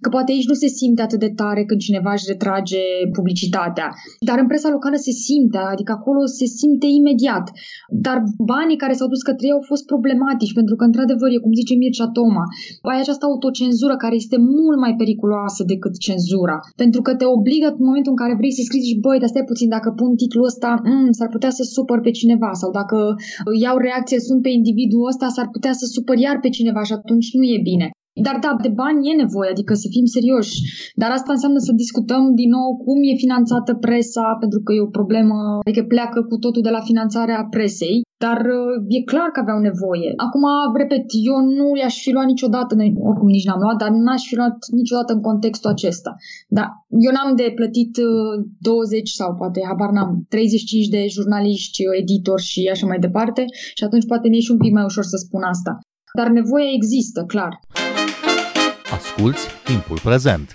că 0.03 0.09
poate 0.15 0.33
aici 0.33 0.51
nu 0.53 0.57
se 0.63 0.69
simte 0.79 1.03
atât 1.03 1.21
de 1.27 1.33
tare 1.41 1.63
când 1.69 1.81
cineva 1.81 2.13
își 2.13 2.31
retrage 2.33 2.83
publicitatea. 3.17 3.89
Dar 4.29 4.39
în 4.43 4.47
presa 4.51 4.69
locală 4.77 4.97
se 5.07 5.13
simte, 5.27 5.59
adică 5.73 5.93
acolo 5.99 6.21
se 6.39 6.47
simte 6.59 6.87
imediat. 7.01 7.47
Dar 8.05 8.17
banii 8.53 8.83
care 8.83 8.95
s-au 8.99 9.09
dus 9.13 9.23
către 9.29 9.47
ei 9.47 9.57
au 9.59 9.65
fost 9.71 9.85
problematici, 9.93 10.57
pentru 10.59 10.75
că, 10.77 10.85
într-adevăr, 10.85 11.29
e 11.33 11.45
cum 11.45 11.53
zice 11.61 11.75
Mircea 11.75 12.09
Toma, 12.17 12.45
ai 12.91 12.99
această 13.01 13.25
autocenzură 13.27 13.95
care 13.97 14.15
este 14.23 14.39
mult 14.57 14.79
mai 14.85 14.95
periculoasă 15.03 15.63
decât 15.73 15.95
cenzura. 16.07 16.57
Pentru 16.83 17.01
că 17.07 17.11
te 17.21 17.27
obligă 17.37 17.69
în 17.79 17.87
momentul 17.91 18.13
în 18.15 18.21
care 18.23 18.35
vrei 18.41 18.57
să 18.57 18.63
scrii, 18.65 18.89
și 18.91 19.03
băi, 19.05 19.19
dar 19.23 19.31
stai 19.33 19.51
puțin, 19.51 19.69
dacă 19.77 19.89
pun 20.01 20.11
titlul 20.23 20.45
ăsta, 20.51 20.71
mm, 20.85 21.04
mm, 21.05 21.13
s-ar 21.19 21.29
putea 21.29 21.51
să 21.51 21.63
supăr 21.63 22.01
pe 22.01 22.11
cineva 22.11 22.51
sau 22.53 22.71
dacă 22.71 23.15
iau 23.65 23.77
reacție, 23.77 24.19
sunt 24.29 24.43
pe 24.43 24.49
individul 24.49 25.07
ăsta, 25.07 25.29
s-ar 25.29 25.49
putea 25.53 25.73
să 25.73 25.85
supăr 25.95 26.17
iar 26.17 26.37
pe 26.41 26.49
cineva 26.49 26.83
și 26.83 26.93
atunci 26.93 27.29
nu 27.33 27.45
e 27.57 27.59
bine. 27.63 27.89
Dar 28.27 28.37
da, 28.45 28.51
de 28.63 28.73
bani 28.81 29.09
e 29.11 29.23
nevoie, 29.25 29.51
adică 29.51 29.75
să 29.75 29.89
fim 29.95 30.07
serioși. 30.17 30.55
Dar 31.01 31.11
asta 31.11 31.33
înseamnă 31.33 31.59
să 31.67 31.73
discutăm 31.83 32.23
din 32.41 32.51
nou 32.57 32.69
cum 32.85 32.99
e 33.11 33.23
finanțată 33.25 33.73
presa, 33.85 34.27
pentru 34.43 34.59
că 34.65 34.71
e 34.73 34.89
o 34.89 34.97
problemă, 34.99 35.37
adică 35.65 35.83
pleacă 35.93 36.19
cu 36.29 36.37
totul 36.45 36.63
de 36.63 36.75
la 36.77 36.83
finanțarea 36.89 37.47
presei. 37.55 37.99
Dar 38.25 38.39
uh, 38.61 38.97
e 38.97 39.11
clar 39.13 39.29
că 39.33 39.41
aveau 39.41 39.61
nevoie. 39.69 40.09
Acum, 40.27 40.45
repet, 40.83 41.05
eu 41.31 41.37
nu 41.59 41.67
i-aș 41.81 41.97
fi 42.05 42.11
luat 42.17 42.29
niciodată, 42.35 42.73
oricum 43.09 43.29
nici 43.37 43.49
n-am 43.49 43.63
luat, 43.65 43.77
dar 43.83 43.91
n-aș 44.05 44.23
fi 44.29 44.37
luat 44.41 44.57
niciodată 44.81 45.11
în 45.13 45.21
contextul 45.29 45.71
acesta. 45.71 46.11
Da, 46.59 46.67
eu 47.07 47.13
n-am 47.13 47.31
de 47.41 47.53
plătit 47.59 47.93
20 48.59 49.01
uh, 49.01 49.15
sau 49.21 49.35
poate, 49.41 49.61
habar 49.71 49.91
n-am, 49.91 50.11
35 50.29 50.89
de 50.89 51.07
jurnaliști, 51.17 51.83
editori 52.01 52.43
și 52.43 52.61
așa 52.73 52.87
mai 52.87 52.99
departe 52.99 53.45
și 53.75 53.85
atunci 53.85 54.07
poate 54.07 54.29
mi-e 54.29 54.41
și 54.41 54.51
un 54.51 54.59
pic 54.65 54.73
mai 54.73 54.85
ușor 54.85 55.05
să 55.05 55.17
spun 55.17 55.43
asta. 55.43 55.79
Dar 56.19 56.29
nevoia 56.29 56.71
există, 56.75 57.25
clar. 57.33 57.53
Asculți 58.97 59.45
timpul 59.65 59.99
prezent! 60.03 60.55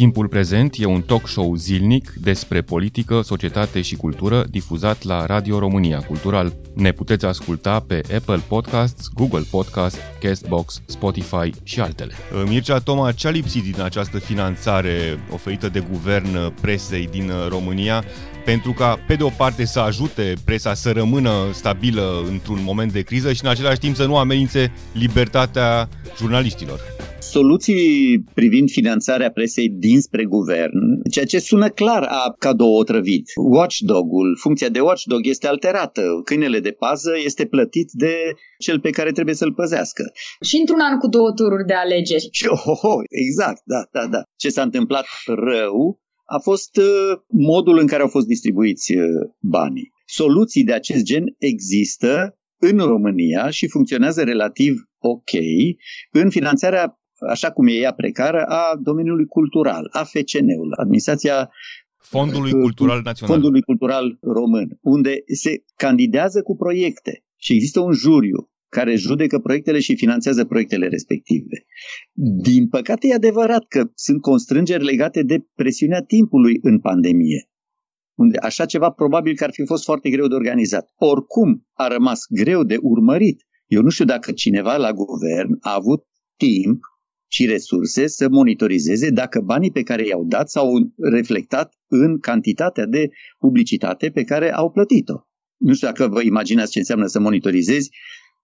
Timpul 0.00 0.28
prezent 0.28 0.74
e 0.78 0.84
un 0.84 1.02
talk 1.02 1.28
show 1.28 1.54
zilnic 1.54 2.12
despre 2.20 2.60
politică, 2.62 3.20
societate 3.20 3.80
și 3.80 3.96
cultură 3.96 4.44
difuzat 4.50 5.02
la 5.02 5.26
Radio 5.26 5.58
România 5.58 5.98
Cultural. 5.98 6.52
Ne 6.74 6.92
puteți 6.92 7.24
asculta 7.24 7.80
pe 7.80 8.00
Apple 8.14 8.42
Podcasts, 8.48 9.08
Google 9.14 9.44
Podcasts, 9.50 9.98
Castbox, 10.20 10.82
Spotify 10.86 11.50
și 11.62 11.80
altele. 11.80 12.12
Mircea 12.46 12.78
Toma, 12.78 13.12
ce 13.12 13.26
a 13.26 13.30
lipsit 13.30 13.62
din 13.62 13.80
această 13.80 14.18
finanțare 14.18 15.18
oferită 15.30 15.68
de 15.68 15.84
guvern 15.90 16.54
presei 16.60 17.08
din 17.10 17.32
România 17.48 18.04
pentru 18.54 18.72
ca, 18.72 18.98
pe 19.06 19.14
de 19.14 19.22
o 19.22 19.28
parte, 19.36 19.64
să 19.64 19.78
ajute 19.80 20.34
presa 20.44 20.74
să 20.74 20.90
rămână 20.90 21.30
stabilă 21.52 22.06
într-un 22.30 22.60
moment 22.64 22.92
de 22.92 23.02
criză 23.02 23.32
și, 23.32 23.44
în 23.44 23.50
același 23.50 23.78
timp, 23.78 23.94
să 23.96 24.06
nu 24.06 24.16
amenințe 24.16 24.72
libertatea 24.92 25.88
jurnaliștilor? 26.16 26.80
Soluții 27.18 28.24
privind 28.34 28.70
finanțarea 28.70 29.30
presei 29.30 29.68
dinspre 29.68 30.24
guvern, 30.24 30.78
ceea 31.10 31.24
ce 31.24 31.38
sună 31.38 31.68
clar 31.68 32.02
a 32.02 32.34
cadou 32.38 32.74
otrăvit. 32.74 33.24
Watchdog-ul, 33.50 34.38
funcția 34.40 34.68
de 34.68 34.80
watchdog 34.80 35.26
este 35.26 35.46
alterată. 35.46 36.02
Câinele 36.24 36.60
de 36.60 36.70
pază 36.70 37.12
este 37.24 37.44
plătit 37.46 37.88
de 37.92 38.14
cel 38.58 38.80
pe 38.80 38.90
care 38.90 39.10
trebuie 39.12 39.34
să-l 39.34 39.52
păzească. 39.52 40.02
Și 40.46 40.56
într-un 40.56 40.80
an 40.80 40.98
cu 40.98 41.08
două 41.08 41.32
tururi 41.32 41.66
de 41.66 41.74
alegeri. 41.74 42.30
Oh, 42.48 42.62
oh, 42.64 42.78
oh, 42.82 43.02
exact, 43.26 43.62
da, 43.64 43.82
da, 43.92 44.06
da. 44.06 44.22
Ce 44.36 44.48
s-a 44.48 44.62
întâmplat 44.62 45.06
rău 45.26 46.00
a 46.36 46.38
fost 46.38 46.76
uh, 46.76 47.20
modul 47.28 47.78
în 47.78 47.86
care 47.86 48.02
au 48.02 48.08
fost 48.08 48.26
distribuiți 48.26 48.96
uh, 48.96 49.04
banii. 49.40 49.92
Soluții 50.04 50.64
de 50.64 50.72
acest 50.72 51.04
gen 51.04 51.24
există 51.38 52.38
în 52.60 52.78
România 52.78 53.50
și 53.50 53.68
funcționează 53.68 54.22
relativ 54.22 54.74
ok 54.98 55.30
în 56.10 56.30
finanțarea, 56.30 57.00
așa 57.28 57.50
cum 57.50 57.66
e 57.66 57.72
ea 57.72 57.92
precară, 57.92 58.42
a 58.42 58.76
domeniului 58.82 59.26
cultural, 59.26 59.88
a 59.92 60.04
FCN-ului, 60.04 60.76
Administrația 60.76 61.50
Fondului 61.98 62.52
uh, 62.52 62.60
Cultural 62.60 63.00
Național. 63.04 63.34
Fondului 63.34 63.62
Cultural 63.62 64.18
Român, 64.20 64.78
unde 64.80 65.22
se 65.34 65.62
candidează 65.76 66.42
cu 66.42 66.56
proiecte 66.56 67.24
și 67.36 67.52
există 67.52 67.80
un 67.80 67.92
juriu 67.92 68.50
care 68.70 68.94
judecă 68.94 69.38
proiectele 69.38 69.80
și 69.80 69.96
finanțează 69.96 70.44
proiectele 70.44 70.86
respective. 70.88 71.64
Din 72.42 72.68
păcate 72.68 73.06
e 73.06 73.14
adevărat 73.14 73.64
că 73.68 73.90
sunt 73.94 74.20
constrângeri 74.20 74.84
legate 74.84 75.22
de 75.22 75.46
presiunea 75.54 76.02
timpului 76.02 76.58
în 76.62 76.80
pandemie, 76.80 77.50
unde 78.14 78.38
așa 78.38 78.64
ceva 78.64 78.90
probabil 78.90 79.34
că 79.36 79.44
ar 79.44 79.52
fi 79.52 79.64
fost 79.66 79.84
foarte 79.84 80.10
greu 80.10 80.26
de 80.26 80.34
organizat. 80.34 80.92
Oricum 80.96 81.66
a 81.72 81.86
rămas 81.88 82.20
greu 82.28 82.64
de 82.64 82.76
urmărit. 82.80 83.42
Eu 83.66 83.82
nu 83.82 83.88
știu 83.88 84.04
dacă 84.04 84.32
cineva 84.32 84.76
la 84.76 84.92
guvern 84.92 85.56
a 85.60 85.74
avut 85.74 86.04
timp 86.36 86.80
și 87.32 87.46
resurse 87.46 88.06
să 88.06 88.28
monitorizeze 88.28 89.10
dacă 89.10 89.40
banii 89.40 89.70
pe 89.70 89.82
care 89.82 90.06
i-au 90.06 90.24
dat 90.24 90.50
s-au 90.50 90.72
reflectat 90.96 91.74
în 91.88 92.18
cantitatea 92.18 92.86
de 92.86 93.08
publicitate 93.38 94.10
pe 94.10 94.24
care 94.24 94.52
au 94.52 94.70
plătit-o. 94.70 95.14
Nu 95.56 95.74
știu 95.74 95.86
dacă 95.86 96.08
vă 96.08 96.22
imaginați 96.22 96.70
ce 96.70 96.78
înseamnă 96.78 97.06
să 97.06 97.20
monitorizezi 97.20 97.90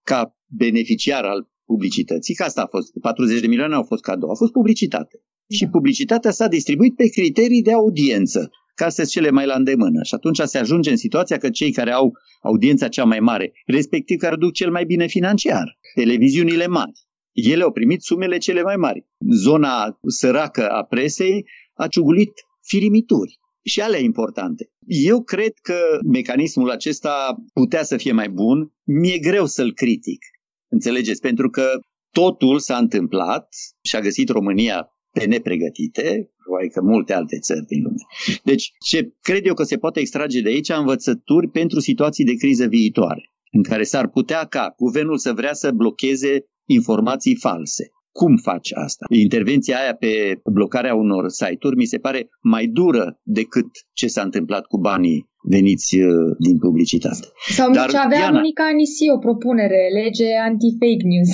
ca 0.09 0.19
beneficiar 0.65 1.23
al 1.23 1.39
publicității, 1.65 2.35
că 2.35 2.43
asta 2.43 2.61
a 2.61 2.67
fost, 2.67 2.87
40 3.01 3.39
de 3.39 3.47
milioane 3.47 3.75
au 3.75 3.83
fost 3.83 4.01
cadou, 4.01 4.29
a 4.29 4.35
fost 4.35 4.51
publicitate. 4.51 5.15
Da. 5.19 5.55
Și 5.55 5.67
publicitatea 5.67 6.31
s-a 6.31 6.47
distribuit 6.47 6.95
pe 6.95 7.07
criterii 7.07 7.61
de 7.61 7.73
audiență, 7.73 8.49
ca 8.75 8.89
să 8.89 9.05
cele 9.05 9.29
mai 9.29 9.45
la 9.45 9.53
îndemână. 9.53 10.03
Și 10.03 10.13
atunci 10.13 10.39
se 10.43 10.57
ajunge 10.57 10.89
în 10.89 10.97
situația 10.97 11.37
că 11.37 11.49
cei 11.49 11.71
care 11.71 11.91
au 11.91 12.11
audiența 12.41 12.87
cea 12.87 13.03
mai 13.03 13.19
mare, 13.19 13.51
respectiv 13.65 14.17
care 14.19 14.35
duc 14.35 14.53
cel 14.53 14.71
mai 14.71 14.85
bine 14.85 15.07
financiar, 15.07 15.77
televiziunile 15.95 16.67
mari, 16.67 16.99
ele 17.31 17.63
au 17.63 17.71
primit 17.71 18.01
sumele 18.01 18.37
cele 18.37 18.61
mai 18.61 18.75
mari. 18.75 19.05
Zona 19.43 19.99
săracă 20.07 20.69
a 20.69 20.83
presei 20.83 21.45
a 21.73 21.87
ciugulit 21.87 22.31
firimituri 22.61 23.39
și 23.67 23.81
alea 23.81 23.99
importante. 23.99 24.69
Eu 24.85 25.23
cred 25.23 25.53
că 25.61 25.79
mecanismul 26.11 26.69
acesta 26.69 27.35
putea 27.53 27.83
să 27.83 27.97
fie 27.97 28.11
mai 28.11 28.29
bun. 28.29 28.71
Mi-e 28.83 29.17
greu 29.17 29.45
să-l 29.45 29.73
critic. 29.73 30.25
Înțelegeți? 30.67 31.21
Pentru 31.21 31.49
că 31.49 31.79
totul 32.11 32.59
s-a 32.59 32.77
întâmplat 32.77 33.47
și 33.83 33.95
a 33.95 33.99
găsit 33.99 34.29
România 34.29 34.87
pe 35.11 35.25
nepregătite, 35.25 36.31
probabil 36.43 36.69
că 36.69 36.81
multe 36.81 37.13
alte 37.13 37.39
țări 37.39 37.65
din 37.65 37.81
lume. 37.83 38.01
Deci, 38.43 38.71
ce 38.85 39.13
cred 39.21 39.45
eu 39.45 39.53
că 39.53 39.63
se 39.63 39.77
poate 39.77 39.99
extrage 39.99 40.41
de 40.41 40.49
aici 40.49 40.69
învățături 40.69 41.47
pentru 41.49 41.79
situații 41.79 42.25
de 42.25 42.33
criză 42.33 42.65
viitoare, 42.65 43.31
în 43.51 43.63
care 43.63 43.83
s-ar 43.83 44.09
putea 44.09 44.45
ca 44.45 44.73
guvernul 44.77 45.17
să 45.17 45.33
vrea 45.33 45.53
să 45.53 45.71
blocheze 45.71 46.45
informații 46.65 47.35
false 47.35 47.91
cum 48.19 48.35
faci 48.35 48.71
asta? 48.73 49.05
Intervenția 49.09 49.77
aia 49.79 49.95
pe 49.95 50.39
blocarea 50.51 50.95
unor 50.95 51.29
site-uri 51.29 51.75
mi 51.75 51.85
se 51.85 51.97
pare 51.97 52.29
mai 52.41 52.65
dură 52.67 53.19
decât 53.23 53.69
ce 53.93 54.07
s-a 54.07 54.21
întâmplat 54.21 54.65
cu 54.65 54.77
banii 54.77 55.29
veniți 55.41 55.95
uh, 55.99 56.35
din 56.39 56.57
publicitate. 56.57 57.27
Sau 57.49 57.71
Dar, 57.71 57.89
ce 57.89 57.97
avea 57.97 58.17
Diana... 58.17 58.31
Monica 58.31 58.63
Anisi 58.73 59.09
o 59.15 59.17
propunere, 59.17 59.81
lege 60.03 60.27
anti-fake 60.47 61.05
news, 61.11 61.31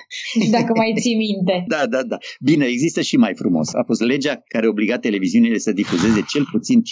dacă 0.56 0.72
mai 0.76 0.94
ții 1.00 1.16
minte. 1.16 1.64
Da, 1.74 1.86
da, 1.86 2.02
da. 2.02 2.16
Bine, 2.40 2.64
există 2.64 3.00
și 3.00 3.16
mai 3.16 3.34
frumos. 3.34 3.74
A 3.74 3.82
fost 3.86 4.00
legea 4.00 4.42
care 4.48 4.68
obliga 4.68 4.98
televiziunile 4.98 5.58
să 5.58 5.72
difuzeze 5.72 6.24
cel 6.28 6.44
puțin 6.50 6.82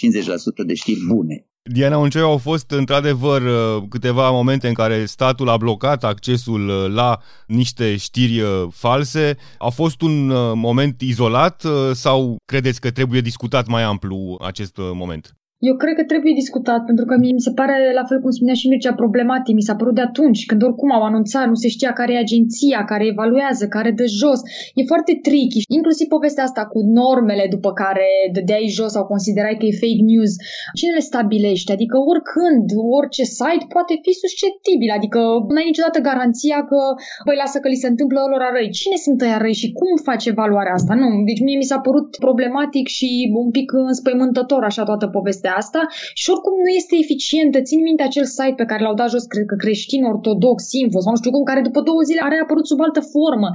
50% 0.63 0.65
de 0.65 0.73
știri 0.73 1.05
bune. 1.07 1.45
Diana 1.71 1.97
Unceu 1.97 2.29
au 2.29 2.37
fost 2.37 2.71
într-adevăr 2.71 3.41
uh, 3.41 3.83
câteva 3.89 4.31
momente 4.31 4.67
în 4.67 4.73
care 4.73 5.05
statul 5.05 5.49
a 5.49 5.57
blocat 5.57 6.03
accesul 6.03 6.67
uh, 6.67 6.85
la 6.93 7.19
niște 7.47 7.97
știri 7.97 8.39
uh, 8.39 8.67
false. 8.71 9.37
A 9.57 9.69
fost 9.69 10.01
un 10.01 10.27
moment 10.55 11.01
izolat 11.01 11.63
sau 11.93 12.35
credeți 12.45 12.81
că 12.81 12.91
trebuie 12.91 13.21
discutat 13.21 13.67
mai 13.67 13.83
amplu 13.83 14.37
acest 14.41 14.77
moment? 14.77 15.35
Eu 15.69 15.75
cred 15.81 15.95
că 15.95 16.03
trebuie 16.11 16.41
discutat, 16.43 16.81
pentru 16.89 17.05
că 17.09 17.15
mi 17.23 17.45
se 17.47 17.51
pare, 17.59 17.75
la 17.99 18.05
fel 18.09 18.19
cum 18.21 18.31
spunea 18.37 18.57
și 18.59 18.67
Mircea, 18.67 18.93
problematic. 19.03 19.53
Mi 19.55 19.67
s-a 19.67 19.75
părut 19.79 19.95
de 19.99 20.05
atunci, 20.09 20.45
când 20.49 20.61
oricum 20.67 20.91
au 20.97 21.03
anunțat, 21.09 21.45
nu 21.51 21.57
se 21.63 21.69
știa 21.75 21.91
care 21.99 22.11
e 22.13 22.25
agenția, 22.25 22.79
care 22.91 23.05
evaluează, 23.13 23.63
care 23.75 23.91
dă 23.99 24.05
jos. 24.21 24.39
E 24.79 24.91
foarte 24.91 25.13
tricky. 25.27 25.59
Inclusiv 25.77 26.07
povestea 26.15 26.43
asta 26.47 26.63
cu 26.73 26.79
normele 27.01 27.45
după 27.55 27.69
care 27.83 28.07
dădeai 28.35 28.75
jos 28.77 28.91
sau 28.95 29.03
considerai 29.13 29.55
că 29.59 29.65
e 29.65 29.81
fake 29.83 30.05
news. 30.11 30.31
Cine 30.79 30.93
le 30.97 31.03
stabilește? 31.09 31.71
Adică 31.77 31.97
oricând, 32.11 32.65
orice 32.99 33.23
site 33.37 33.65
poate 33.75 33.93
fi 34.05 34.11
susceptibil. 34.23 34.89
Adică 34.99 35.19
nu 35.51 35.59
ai 35.59 35.69
niciodată 35.71 35.99
garanția 36.09 36.59
că, 36.69 36.79
băi, 37.25 37.39
lasă 37.43 37.57
că 37.59 37.67
li 37.69 37.83
se 37.83 37.91
întâmplă 37.93 38.19
lor 38.31 38.41
răi. 38.55 38.77
Cine 38.81 38.97
sunt 39.05 39.19
ăia 39.25 39.37
răi 39.43 39.61
și 39.61 39.69
cum 39.79 39.91
face 40.09 40.25
evaluarea 40.33 40.77
asta? 40.79 40.93
Nu, 41.01 41.07
deci 41.29 41.41
mie 41.45 41.57
mi 41.61 41.69
s-a 41.71 41.79
părut 41.87 42.07
problematic 42.25 42.85
și 42.97 43.09
un 43.43 43.49
pic 43.57 43.67
înspăimântător 43.91 44.61
așa 44.63 44.83
toată 44.89 45.07
povestea 45.17 45.44
asta 45.61 45.81
și 46.21 46.29
oricum 46.33 46.53
nu 46.65 46.71
este 46.79 46.93
eficientă. 47.03 47.57
Țin 47.67 47.79
minte 47.89 48.03
acel 48.03 48.25
site 48.37 48.59
pe 48.61 48.69
care 48.69 48.81
l-au 48.83 48.97
dat 49.01 49.09
jos, 49.13 49.25
cred 49.33 49.45
că 49.51 49.55
creștin 49.63 50.01
ortodox, 50.11 50.59
info 50.83 50.99
sau 51.03 51.11
nu 51.13 51.21
știu 51.21 51.31
cum, 51.35 51.43
care 51.51 51.61
după 51.69 51.79
două 51.89 52.01
zile 52.09 52.21
are 52.23 52.37
apărut 52.43 52.65
sub 52.71 52.79
altă 52.87 53.01
formă. 53.13 53.49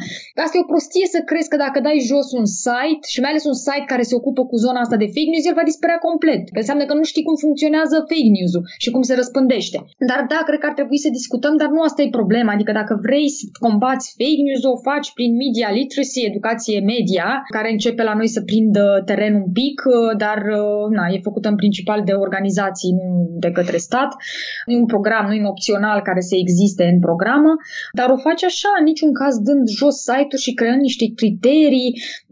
Asta 0.44 0.56
e 0.56 0.64
o 0.66 0.70
prostie 0.73 1.06
să 1.14 1.18
crezi 1.30 1.49
că 1.52 1.56
dacă 1.64 1.78
dai 1.87 1.99
jos 2.11 2.28
un 2.40 2.47
site 2.64 3.04
și 3.12 3.20
mai 3.23 3.30
ales 3.32 3.44
un 3.52 3.59
site 3.66 3.90
care 3.92 4.04
se 4.11 4.14
ocupă 4.20 4.42
cu 4.50 4.56
zona 4.64 4.80
asta 4.80 4.97
de 5.02 5.09
fake 5.14 5.30
news, 5.32 5.44
el 5.47 5.59
va 5.61 5.70
dispărea 5.73 5.99
complet. 6.09 6.42
Că 6.54 6.59
înseamnă 6.62 6.85
că 6.88 6.94
nu 7.00 7.04
știi 7.11 7.26
cum 7.26 7.37
funcționează 7.44 7.97
fake 8.11 8.32
news-ul 8.37 8.62
și 8.82 8.90
cum 8.94 9.02
se 9.09 9.14
răspândește. 9.20 9.78
Dar 10.11 10.20
da, 10.32 10.40
cred 10.49 10.59
că 10.61 10.66
ar 10.70 10.76
trebui 10.78 10.99
să 11.04 11.16
discutăm, 11.18 11.54
dar 11.62 11.70
nu 11.75 11.80
asta 11.88 12.00
e 12.02 12.18
problema. 12.20 12.52
Adică 12.56 12.73
dacă 12.80 12.94
vrei 13.06 13.28
să 13.37 13.44
combați 13.64 14.06
fake 14.18 14.44
news, 14.47 14.62
o 14.73 14.76
faci 14.88 15.09
prin 15.16 15.32
media 15.42 15.68
literacy, 15.78 16.20
educație 16.30 16.78
media, 16.92 17.28
care 17.56 17.68
începe 17.70 18.02
la 18.02 18.14
noi 18.20 18.28
să 18.37 18.40
prindă 18.49 18.85
teren 19.09 19.35
un 19.42 19.50
pic, 19.61 19.76
dar 20.25 20.38
na, 20.97 21.04
e 21.14 21.28
făcută 21.28 21.49
în 21.49 21.56
principiu 21.56 21.78
principal 21.80 22.00
de 22.10 22.25
organizații, 22.26 22.92
nu 22.99 23.08
de 23.44 23.50
către 23.58 23.78
stat. 23.88 24.10
Nu 24.66 24.72
e 24.75 24.82
un 24.84 24.90
program, 24.94 25.25
nu 25.26 25.34
e 25.34 25.44
un 25.44 25.54
opțional 25.54 25.99
care 26.08 26.22
să 26.30 26.34
existe 26.44 26.84
în 26.92 26.99
programă, 27.06 27.52
dar 27.99 28.08
o 28.14 28.16
face 28.26 28.44
așa, 28.52 28.70
în 28.78 28.84
niciun 28.90 29.12
caz 29.20 29.34
dând 29.46 29.64
jos 29.78 29.96
site-ul 30.08 30.42
și 30.46 30.52
creând 30.60 30.80
niște 30.88 31.06
criterii, 31.20 31.90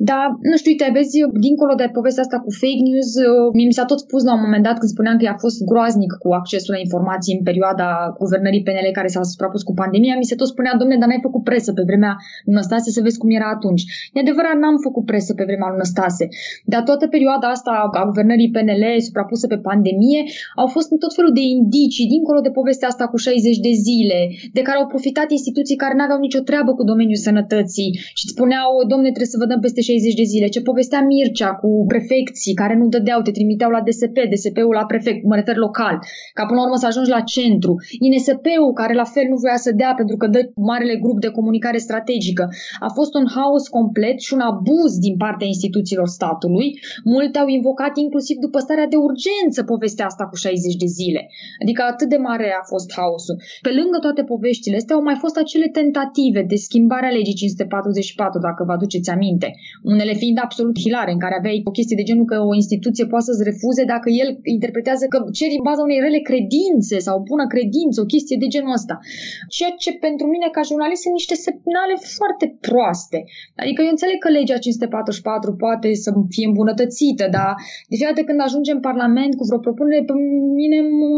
dar 0.08 0.26
nu 0.50 0.56
știu, 0.60 0.70
uite, 0.72 0.86
vezi, 0.96 1.16
dincolo 1.46 1.72
de 1.80 1.86
povestea 1.98 2.22
asta 2.26 2.38
cu 2.44 2.50
fake 2.62 2.82
news, 2.88 3.10
mi 3.58 3.76
s-a 3.78 3.84
tot 3.90 4.00
spus 4.06 4.22
la 4.28 4.34
un 4.36 4.42
moment 4.46 4.64
dat 4.68 4.76
când 4.80 4.90
spuneam 4.94 5.16
că 5.18 5.26
a 5.28 5.42
fost 5.44 5.58
groaznic 5.70 6.12
cu 6.22 6.28
accesul 6.40 6.72
la 6.74 6.80
informații 6.86 7.36
în 7.38 7.42
perioada 7.48 7.88
guvernării 8.22 8.64
PNL 8.66 8.88
care 8.98 9.08
s-a 9.14 9.22
suprapus 9.32 9.62
cu 9.68 9.74
pandemia, 9.82 10.16
mi 10.22 10.30
se 10.30 10.40
tot 10.40 10.48
spunea, 10.54 10.72
domnule, 10.78 11.00
dar 11.00 11.08
n-ai 11.08 11.26
făcut 11.28 11.42
presă 11.50 11.70
pe 11.72 11.82
vremea 11.90 12.12
Năstase 12.44 12.90
să 12.96 13.00
vezi 13.06 13.18
cum 13.22 13.30
era 13.38 13.48
atunci. 13.56 13.82
E 14.12 14.20
adevărat, 14.20 14.56
n-am 14.62 14.78
făcut 14.86 15.04
presă 15.10 15.30
pe 15.34 15.44
vremea 15.48 15.68
lui 15.68 15.80
Năstase, 15.82 16.24
dar 16.72 16.82
toată 16.88 17.04
perioada 17.14 17.46
asta 17.56 17.70
a 18.00 18.04
guvernării 18.10 18.50
PNL 18.54 18.84
suprapusă 19.08 19.37
pe 19.46 19.58
pandemie, 19.68 20.22
au 20.56 20.66
fost 20.66 20.88
tot 21.04 21.14
felul 21.14 21.32
de 21.32 21.44
indicii, 21.56 22.12
dincolo 22.14 22.40
de 22.40 22.50
povestea 22.50 22.88
asta 22.88 23.06
cu 23.06 23.16
60 23.16 23.58
de 23.68 23.72
zile, 23.86 24.20
de 24.52 24.62
care 24.66 24.78
au 24.78 24.86
profitat 24.86 25.30
instituții 25.30 25.76
care 25.76 25.94
n-aveau 25.96 26.18
nicio 26.18 26.40
treabă 26.40 26.70
cu 26.74 26.84
domeniul 26.90 27.24
sănătății 27.26 27.90
și 28.18 28.24
îți 28.24 28.34
spuneau, 28.34 28.70
domne, 28.92 29.08
trebuie 29.14 29.34
să 29.34 29.40
vă 29.42 29.46
dăm 29.50 29.60
peste 29.60 29.80
60 29.80 30.14
de 30.20 30.26
zile. 30.32 30.46
Ce 30.54 30.60
povestea 30.70 31.00
Mircea 31.10 31.50
cu 31.62 31.70
prefecții 31.92 32.54
care 32.62 32.74
nu 32.80 32.86
dădeau, 32.94 33.20
te 33.22 33.30
trimiteau 33.30 33.70
la 33.76 33.80
DSP, 33.86 34.16
DSP-ul 34.32 34.74
la 34.80 34.84
prefect, 34.92 35.20
mă 35.30 35.34
refer 35.40 35.56
local, 35.66 35.96
ca 36.36 36.42
până 36.46 36.58
la 36.58 36.64
urmă 36.66 36.78
să 36.82 36.86
ajungi 36.86 37.10
la 37.16 37.22
centru. 37.34 37.72
INSP-ul 38.06 38.72
care 38.80 38.94
la 39.02 39.08
fel 39.14 39.26
nu 39.32 39.36
voia 39.44 39.60
să 39.66 39.70
dea 39.80 39.92
pentru 40.00 40.16
că 40.20 40.26
dă 40.34 40.40
marele 40.70 40.96
grup 41.04 41.18
de 41.20 41.30
comunicare 41.38 41.78
strategică. 41.86 42.44
A 42.86 42.90
fost 42.98 43.12
un 43.20 43.26
haos 43.34 43.64
complet 43.68 44.18
și 44.26 44.34
un 44.36 44.42
abuz 44.50 44.92
din 45.06 45.16
partea 45.16 45.46
instituțiilor 45.46 46.08
statului. 46.18 46.68
Multe 47.04 47.38
au 47.38 47.48
invocat 47.58 47.92
inclusiv 47.96 48.36
după 48.46 48.58
starea 48.58 48.86
de 48.86 48.96
urgență 48.96 49.26
să 49.58 49.62
povestea 49.72 50.06
asta 50.10 50.24
cu 50.30 50.36
60 50.36 50.74
de 50.84 50.88
zile. 50.98 51.22
Adică 51.62 51.80
atât 51.92 52.08
de 52.14 52.20
mare 52.28 52.48
a 52.60 52.64
fost 52.72 52.88
haosul. 52.96 53.36
Pe 53.66 53.70
lângă 53.78 53.98
toate 54.06 54.22
poveștile 54.32 54.76
astea 54.80 54.96
au 54.96 55.02
mai 55.08 55.18
fost 55.24 55.36
acele 55.44 55.68
tentative 55.78 56.40
de 56.52 56.56
schimbare 56.66 57.06
a 57.06 57.16
legii 57.18 57.34
544, 57.34 58.38
dacă 58.48 58.60
vă 58.66 58.72
aduceți 58.78 59.10
aminte. 59.16 59.48
Unele 59.92 60.14
fiind 60.22 60.38
absolut 60.46 60.76
hilare, 60.84 61.12
în 61.16 61.20
care 61.24 61.34
aveai 61.38 61.60
o 61.70 61.70
chestie 61.78 61.96
de 62.00 62.08
genul 62.08 62.26
că 62.32 62.36
o 62.50 62.54
instituție 62.62 63.04
poate 63.12 63.24
să-ți 63.28 63.46
refuze 63.50 63.82
dacă 63.94 64.08
el 64.22 64.28
interpretează 64.56 65.04
că 65.12 65.18
ceri 65.38 65.58
în 65.60 65.64
baza 65.68 65.82
unei 65.88 66.00
rele 66.06 66.20
credințe 66.30 66.96
sau 67.06 67.16
bună 67.30 67.46
credință, 67.54 67.96
o 68.00 68.10
chestie 68.14 68.36
de 68.42 68.48
genul 68.54 68.76
ăsta. 68.78 68.94
Ceea 69.56 69.72
ce 69.82 69.90
pentru 70.06 70.26
mine 70.34 70.48
ca 70.56 70.62
jurnalist 70.68 71.02
sunt 71.04 71.16
niște 71.20 71.36
semnale 71.46 71.94
foarte 72.16 72.46
proaste. 72.66 73.18
Adică 73.62 73.80
eu 73.82 73.92
înțeleg 73.94 74.18
că 74.24 74.28
legea 74.38 74.58
544 74.58 75.54
poate 75.64 75.88
să 76.04 76.10
fie 76.34 76.46
îmbunătățită, 76.50 77.24
dar 77.36 77.52
de 77.90 77.94
fiecare 77.96 78.14
dată 78.14 78.22
când 78.28 78.40
ajungem 78.48 78.76
în 78.78 78.80
Parlament 78.90 79.17
cu 79.38 79.44
vreo 79.48 79.58
propunere, 79.58 80.02
pe 80.06 80.12
mine 80.60 80.78
mă 81.00 81.10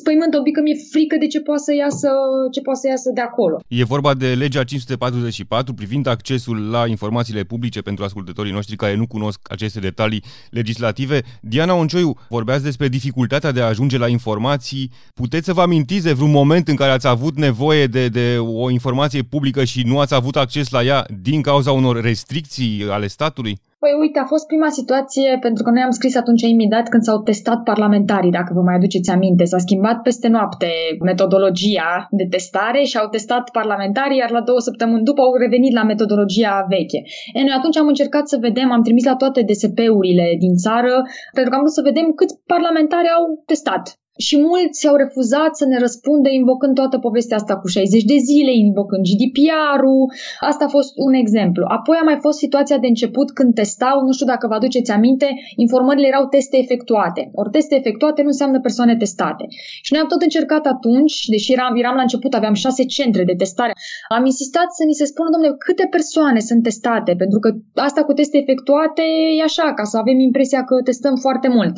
spăimântă 0.00 0.36
un 0.36 0.42
pic 0.42 0.54
că 0.54 0.62
mi-e 0.64 0.76
frică 0.92 1.16
de 1.22 1.26
ce 1.26 1.40
poate 1.40 1.62
să 1.66 1.72
iasă, 1.74 2.08
ce 2.54 2.60
poate 2.60 2.80
să 2.82 2.86
iasă 2.88 3.10
de 3.14 3.20
acolo. 3.20 3.56
E 3.68 3.92
vorba 3.94 4.14
de 4.14 4.28
legea 4.34 4.64
544 4.64 5.74
privind 5.74 6.06
accesul 6.06 6.58
la 6.70 6.82
informațiile 6.86 7.42
publice 7.42 7.80
pentru 7.88 8.04
ascultătorii 8.04 8.52
noștri 8.52 8.76
care 8.76 8.94
nu 8.96 9.06
cunosc 9.06 9.38
aceste 9.42 9.80
detalii 9.80 10.22
legislative. 10.50 11.22
Diana 11.40 11.74
Oncioiu, 11.74 12.10
vorbeați 12.28 12.64
despre 12.64 12.88
dificultatea 12.88 13.52
de 13.52 13.60
a 13.60 13.66
ajunge 13.66 13.98
la 13.98 14.08
informații. 14.08 14.90
Puteți 15.14 15.46
să 15.46 15.52
vă 15.52 15.60
amintiți 15.60 16.04
de 16.04 16.12
vreun 16.12 16.30
moment 16.30 16.68
în 16.68 16.76
care 16.76 16.90
ați 16.90 17.06
avut 17.06 17.36
nevoie 17.36 17.86
de, 17.86 18.08
de 18.08 18.36
o 18.38 18.70
informație 18.70 19.22
publică 19.22 19.64
și 19.64 19.82
nu 19.86 19.98
ați 19.98 20.14
avut 20.14 20.36
acces 20.36 20.70
la 20.70 20.82
ea 20.82 21.06
din 21.22 21.40
cauza 21.42 21.72
unor 21.72 22.00
restricții 22.00 22.84
ale 22.90 23.06
statului? 23.06 23.58
Păi 23.84 23.96
uite, 24.00 24.18
a 24.18 24.24
fost 24.24 24.46
prima 24.46 24.68
situație 24.68 25.38
pentru 25.40 25.62
că 25.62 25.70
noi 25.70 25.82
am 25.82 25.90
scris 25.90 26.16
atunci 26.16 26.42
imediat 26.42 26.88
când 26.88 27.02
s-au 27.02 27.18
testat 27.22 27.62
parlamentarii, 27.62 28.30
dacă 28.30 28.50
vă 28.54 28.60
mai 28.60 28.74
aduceți 28.74 29.10
aminte. 29.10 29.44
S-a 29.44 29.58
schimbat 29.58 30.02
peste 30.02 30.28
noapte 30.28 30.68
metodologia 31.00 32.06
de 32.10 32.26
testare 32.30 32.82
și 32.82 32.98
au 32.98 33.08
testat 33.08 33.50
parlamentarii, 33.50 34.18
iar 34.18 34.30
la 34.30 34.40
două 34.40 34.60
săptămâni 34.60 35.04
după 35.04 35.20
au 35.20 35.34
revenit 35.34 35.72
la 35.72 35.82
metodologia 35.82 36.66
veche. 36.68 37.00
E, 37.32 37.40
noi 37.40 37.56
atunci 37.58 37.76
am 37.76 37.86
încercat 37.86 38.28
să 38.28 38.36
vedem, 38.40 38.72
am 38.72 38.82
trimis 38.82 39.04
la 39.04 39.16
toate 39.16 39.42
DSP-urile 39.42 40.26
din 40.38 40.54
țară, 40.54 41.02
pentru 41.32 41.50
că 41.50 41.56
am 41.56 41.62
vrut 41.64 41.78
să 41.78 41.88
vedem 41.90 42.06
câți 42.18 42.34
parlamentari 42.46 43.08
au 43.16 43.42
testat 43.46 43.98
și 44.16 44.40
mulți 44.40 44.88
au 44.88 44.96
refuzat 44.96 45.56
să 45.56 45.64
ne 45.64 45.78
răspundă 45.78 46.28
invocând 46.28 46.74
toată 46.74 46.98
povestea 46.98 47.36
asta 47.36 47.56
cu 47.56 47.66
60 47.66 48.02
de 48.02 48.16
zile, 48.16 48.52
invocând 48.52 49.02
GDPR-ul. 49.08 50.12
Asta 50.40 50.64
a 50.64 50.68
fost 50.68 50.92
un 51.06 51.12
exemplu. 51.12 51.64
Apoi 51.68 51.96
a 52.00 52.04
mai 52.04 52.18
fost 52.20 52.38
situația 52.38 52.78
de 52.78 52.86
început 52.86 53.32
când 53.32 53.54
testau, 53.54 53.96
nu 54.06 54.12
știu 54.12 54.26
dacă 54.26 54.46
vă 54.46 54.54
aduceți 54.54 54.90
aminte, 54.90 55.28
informările 55.56 56.06
erau 56.06 56.26
teste 56.26 56.56
efectuate. 56.58 57.30
Ori 57.32 57.50
teste 57.50 57.74
efectuate 57.76 58.20
nu 58.22 58.30
înseamnă 58.34 58.60
persoane 58.60 58.96
testate. 58.96 59.44
Și 59.82 59.92
noi 59.92 60.00
am 60.02 60.08
tot 60.08 60.22
încercat 60.22 60.64
atunci, 60.66 61.16
deși 61.34 61.52
eram, 61.52 61.76
eram 61.76 61.94
la 61.94 62.02
început, 62.02 62.34
aveam 62.34 62.54
șase 62.54 62.84
centre 62.84 63.24
de 63.24 63.34
testare, 63.42 63.72
am 64.08 64.24
insistat 64.24 64.68
să 64.78 64.82
ni 64.86 64.94
se 65.00 65.04
spună, 65.04 65.28
domnule, 65.30 65.54
câte 65.58 65.86
persoane 65.90 66.40
sunt 66.40 66.62
testate, 66.62 67.14
pentru 67.22 67.38
că 67.38 67.48
asta 67.74 68.04
cu 68.04 68.12
teste 68.12 68.36
efectuate 68.38 69.02
e 69.38 69.42
așa, 69.42 69.72
ca 69.74 69.84
să 69.84 69.96
avem 69.96 70.18
impresia 70.18 70.64
că 70.64 70.74
testăm 70.84 71.14
foarte 71.16 71.48
mult. 71.48 71.74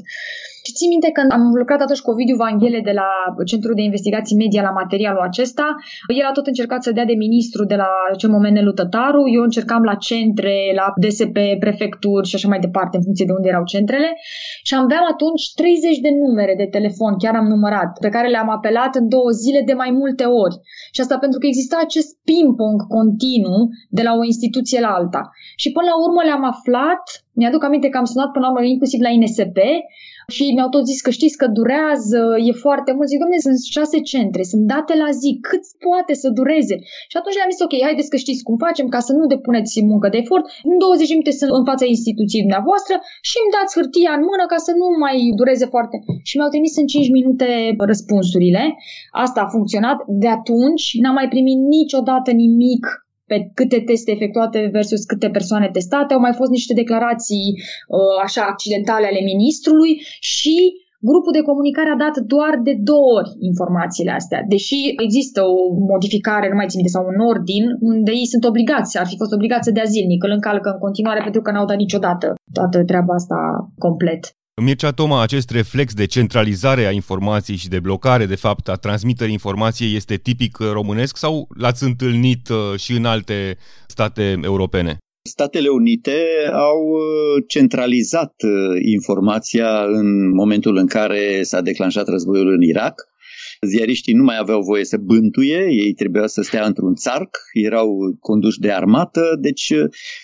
Și 0.66 0.72
țin 0.72 0.88
minte 0.88 1.10
că 1.16 1.20
am 1.36 1.44
lucrat 1.62 1.80
atunci 1.80 2.04
cu 2.06 2.10
Ovidiu 2.26 2.44
Vanghele 2.44 2.80
de 2.90 2.94
la 3.00 3.10
Centrul 3.44 3.74
de 3.74 3.82
Investigații 3.82 4.36
Media 4.36 4.62
la 4.62 4.78
materialul 4.82 5.22
acesta. 5.30 5.66
El 6.20 6.26
a 6.30 6.32
tot 6.32 6.46
încercat 6.46 6.82
să 6.82 6.92
dea 6.92 7.04
de 7.04 7.22
ministru 7.26 7.64
de 7.64 7.76
la 7.82 7.88
acel 8.12 8.30
moment 8.30 8.54
Nelu 8.54 8.72
Tătaru. 8.72 9.22
Eu 9.36 9.42
încercam 9.42 9.82
la 9.82 9.94
centre, 9.94 10.56
la 10.80 10.86
DSP, 11.02 11.38
prefecturi 11.64 12.28
și 12.28 12.34
așa 12.34 12.48
mai 12.48 12.58
departe, 12.66 12.96
în 12.96 13.02
funcție 13.02 13.26
de 13.28 13.32
unde 13.36 13.48
erau 13.48 13.64
centrele. 13.64 14.10
Și 14.62 14.74
aveam 14.74 15.04
atunci 15.12 15.44
30 15.54 15.98
de 16.06 16.10
numere 16.22 16.54
de 16.56 16.66
telefon, 16.76 17.12
chiar 17.22 17.34
am 17.34 17.46
numărat, 17.54 17.90
pe 18.04 18.08
care 18.08 18.28
le-am 18.28 18.50
apelat 18.50 18.92
în 19.00 19.08
două 19.08 19.30
zile 19.42 19.60
de 19.66 19.74
mai 19.82 19.90
multe 20.00 20.24
ori. 20.24 20.56
Și 20.94 21.00
asta 21.00 21.16
pentru 21.18 21.38
că 21.38 21.46
exista 21.46 21.76
acest 21.80 22.10
ping-pong 22.28 22.78
continuu 22.96 23.60
de 23.96 24.02
la 24.02 24.12
o 24.20 24.24
instituție 24.24 24.80
la 24.80 24.90
alta. 24.98 25.22
Și 25.62 25.72
până 25.76 25.86
la 25.92 25.96
urmă 26.06 26.20
le-am 26.24 26.44
aflat, 26.52 27.04
mi-aduc 27.38 27.62
aminte 27.64 27.88
că 27.88 27.98
am 27.98 28.08
sunat 28.12 28.30
până 28.32 28.44
la 28.44 28.52
urmă 28.52 28.64
inclusiv 28.74 29.00
la 29.00 29.10
INSP 29.16 29.58
și 30.34 30.44
mi-au 30.54 30.70
tot 30.74 30.84
zis 30.90 31.00
că 31.06 31.10
știți 31.18 31.36
că 31.40 31.46
durează, 31.58 32.20
e 32.48 32.52
foarte 32.66 32.90
mult. 32.96 33.08
Zic, 33.08 33.18
domnule, 33.22 33.46
sunt 33.46 33.58
șase 33.76 33.98
centre, 34.12 34.42
sunt 34.52 34.62
date 34.72 34.94
la 35.02 35.10
zi, 35.20 35.30
cât 35.48 35.64
poate 35.86 36.12
să 36.22 36.28
dureze? 36.38 36.76
Și 37.10 37.16
atunci 37.18 37.36
le-am 37.38 37.52
zis, 37.54 37.62
ok, 37.66 37.74
haideți 37.88 38.12
că 38.12 38.18
știți 38.24 38.46
cum 38.46 38.56
facem 38.66 38.86
ca 38.94 39.00
să 39.06 39.12
nu 39.18 39.24
depuneți 39.34 39.74
muncă 39.92 40.08
de 40.12 40.18
efort. 40.22 40.44
În 40.70 40.76
20 40.78 41.08
minute 41.14 41.32
sunt 41.38 41.50
în 41.60 41.64
fața 41.70 41.86
instituției 41.94 42.44
dumneavoastră 42.46 42.94
și 43.28 43.36
îmi 43.38 43.54
dați 43.56 43.74
hârtia 43.76 44.12
în 44.18 44.24
mână 44.30 44.44
ca 44.52 44.58
să 44.66 44.72
nu 44.80 44.86
mai 45.04 45.16
dureze 45.40 45.66
foarte. 45.74 45.96
Și 46.28 46.36
mi-au 46.36 46.52
trimis 46.54 46.74
în 46.82 46.86
5 46.86 47.08
minute 47.18 47.48
răspunsurile. 47.90 48.62
Asta 49.24 49.40
a 49.42 49.52
funcționat. 49.56 49.98
De 50.22 50.28
atunci 50.38 50.84
n-am 51.02 51.16
mai 51.20 51.28
primit 51.34 51.58
niciodată 51.76 52.30
nimic 52.44 52.84
pe 53.26 53.50
câte 53.54 53.80
teste 53.80 54.10
efectuate 54.10 54.68
versus 54.72 55.04
câte 55.04 55.28
persoane 55.30 55.68
testate. 55.72 56.14
Au 56.14 56.20
mai 56.20 56.32
fost 56.32 56.50
niște 56.50 56.74
declarații 56.74 57.46
uh, 57.56 58.22
așa 58.22 58.42
accidentale 58.42 59.06
ale 59.06 59.20
ministrului 59.32 59.92
și 60.20 60.56
Grupul 61.10 61.32
de 61.38 61.48
comunicare 61.50 61.90
a 61.92 62.02
dat 62.04 62.16
doar 62.34 62.54
de 62.68 62.74
două 62.90 63.08
ori 63.18 63.30
informațiile 63.50 64.12
astea, 64.20 64.40
deși 64.54 64.78
există 65.06 65.40
o 65.42 65.56
modificare, 65.92 66.48
nu 66.48 66.58
mai 66.60 66.70
țin 66.72 66.86
sau 66.96 67.04
un 67.12 67.18
ordin, 67.32 67.64
unde 67.80 68.10
ei 68.20 68.26
sunt 68.32 68.44
obligați, 68.44 68.98
ar 68.98 69.06
fi 69.06 69.16
fost 69.22 69.32
obligați 69.32 69.66
să 69.66 69.76
dea 69.78 69.84
zilnic, 69.94 70.22
îl 70.24 70.30
încalcă 70.30 70.68
în 70.72 70.78
continuare 70.86 71.20
pentru 71.26 71.40
că 71.42 71.50
n-au 71.50 71.70
dat 71.70 71.76
niciodată 71.76 72.26
toată 72.52 72.84
treaba 72.90 73.14
asta 73.14 73.38
complet. 73.78 74.22
Mircea 74.62 74.90
Toma, 74.90 75.22
acest 75.22 75.50
reflex 75.50 75.94
de 75.94 76.06
centralizare 76.06 76.86
a 76.86 76.90
informației 76.90 77.56
și 77.56 77.68
de 77.68 77.80
blocare, 77.80 78.26
de 78.26 78.34
fapt, 78.34 78.68
a 78.68 78.74
transmiterii 78.74 79.32
informației 79.32 79.96
este 79.96 80.16
tipic 80.16 80.56
românesc 80.58 81.16
sau 81.16 81.48
l-ați 81.58 81.84
întâlnit 81.84 82.48
uh, 82.48 82.78
și 82.78 82.92
în 82.92 83.04
alte 83.04 83.56
state 83.86 84.40
europene? 84.42 84.96
Statele 85.22 85.68
Unite 85.68 86.16
au 86.52 86.80
uh, 86.88 87.44
centralizat 87.46 88.34
uh, 88.42 88.80
informația 88.94 89.84
în 89.84 90.34
momentul 90.34 90.76
în 90.76 90.86
care 90.86 91.42
s-a 91.42 91.60
declanșat 91.60 92.08
războiul 92.08 92.52
în 92.52 92.62
Irak. 92.62 92.94
Ziariștii 93.60 94.14
nu 94.14 94.22
mai 94.22 94.36
aveau 94.38 94.60
voie 94.62 94.84
să 94.84 94.96
bântuie, 94.96 95.66
ei 95.70 95.92
trebuia 95.92 96.26
să 96.26 96.42
stea 96.42 96.66
într-un 96.66 96.94
țarc, 96.94 97.36
erau 97.52 98.16
conduși 98.20 98.58
de 98.58 98.72
armată, 98.72 99.36
deci 99.40 99.72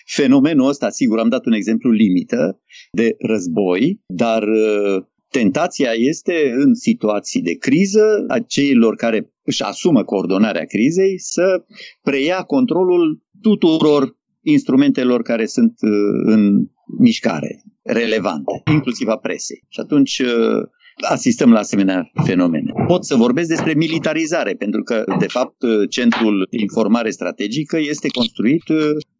fenomenul 0.04 0.68
ăsta, 0.68 0.90
sigur, 0.90 1.18
am 1.18 1.28
dat 1.28 1.46
un 1.46 1.52
exemplu 1.52 1.90
limită, 1.90 2.60
de 2.92 3.14
război, 3.18 4.00
dar 4.06 4.42
uh, 4.42 5.02
tentația 5.28 5.90
este 5.90 6.52
în 6.54 6.74
situații 6.74 7.42
de 7.42 7.54
criză 7.54 8.24
a 8.28 8.38
ceilor 8.38 8.94
care 8.94 9.32
își 9.42 9.62
asumă 9.62 10.04
coordonarea 10.04 10.64
crizei 10.64 11.18
să 11.18 11.64
preia 12.02 12.42
controlul 12.42 13.22
tuturor 13.40 14.16
instrumentelor 14.42 15.22
care 15.22 15.46
sunt 15.46 15.74
uh, 15.80 15.90
în 16.24 16.66
mișcare, 16.98 17.62
relevante, 17.82 18.62
inclusiv 18.72 19.08
a 19.08 19.16
presei. 19.16 19.64
Și 19.68 19.80
atunci 19.80 20.18
uh, 20.18 20.62
asistăm 21.10 21.52
la 21.52 21.58
asemenea 21.58 22.10
fenomene. 22.24 22.72
Pot 22.86 23.04
să 23.04 23.16
vorbesc 23.16 23.48
despre 23.48 23.74
militarizare, 23.74 24.52
pentru 24.52 24.82
că, 24.82 25.04
de 25.18 25.26
fapt, 25.26 25.56
Centrul 25.88 26.46
de 26.50 26.56
Informare 26.60 27.10
Strategică 27.10 27.78
este 27.78 28.08
construit 28.08 28.62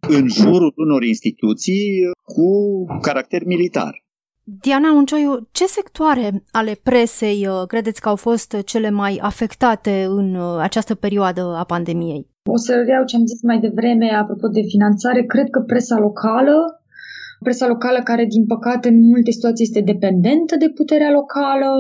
în 0.08 0.28
jurul 0.28 0.72
unor 0.76 1.02
instituții 1.02 2.10
cu 2.24 2.84
caracter 3.00 3.44
militar. 3.44 4.02
Diana 4.44 4.92
Uncioiu, 4.92 5.48
ce 5.52 5.66
sectoare 5.66 6.42
ale 6.50 6.72
presei 6.82 7.46
uh, 7.46 7.66
credeți 7.66 8.00
că 8.00 8.08
au 8.08 8.16
fost 8.16 8.56
cele 8.64 8.90
mai 8.90 9.18
afectate 9.22 10.04
în 10.08 10.34
uh, 10.34 10.58
această 10.58 10.94
perioadă 10.94 11.54
a 11.58 11.64
pandemiei? 11.64 12.26
O 12.44 12.56
să 12.56 12.72
reiau 12.74 13.04
ce 13.04 13.16
am 13.16 13.26
zis 13.26 13.42
mai 13.42 13.58
devreme 13.60 14.08
apropo 14.22 14.48
de 14.48 14.62
finanțare. 14.62 15.22
Cred 15.24 15.48
că 15.50 15.60
presa 15.60 15.98
locală 15.98 16.81
presa 17.42 17.66
locală 17.66 18.00
care, 18.10 18.24
din 18.34 18.44
păcate, 18.46 18.88
în 18.88 18.98
multe 19.12 19.30
situații 19.30 19.64
este 19.68 19.80
dependentă 19.92 20.54
de 20.58 20.68
puterea 20.78 21.10
locală. 21.18 21.70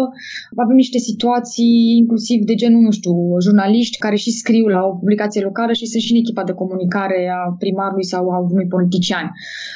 Avem 0.64 0.76
niște 0.76 0.98
situații, 0.98 1.96
inclusiv 2.02 2.38
de 2.50 2.54
genul, 2.54 2.80
nu 2.80 2.90
știu, 2.90 3.14
jurnaliști 3.46 3.98
care 4.04 4.16
și 4.16 4.30
scriu 4.40 4.66
la 4.66 4.82
o 4.90 4.96
publicație 5.00 5.42
locală 5.48 5.72
și 5.72 5.86
sunt 5.86 6.02
și 6.02 6.12
în 6.12 6.18
echipa 6.22 6.44
de 6.44 6.52
comunicare 6.52 7.18
a 7.38 7.42
primarului 7.62 8.10
sau 8.12 8.22
a 8.30 8.38
unui 8.50 8.66
politician. 8.74 9.26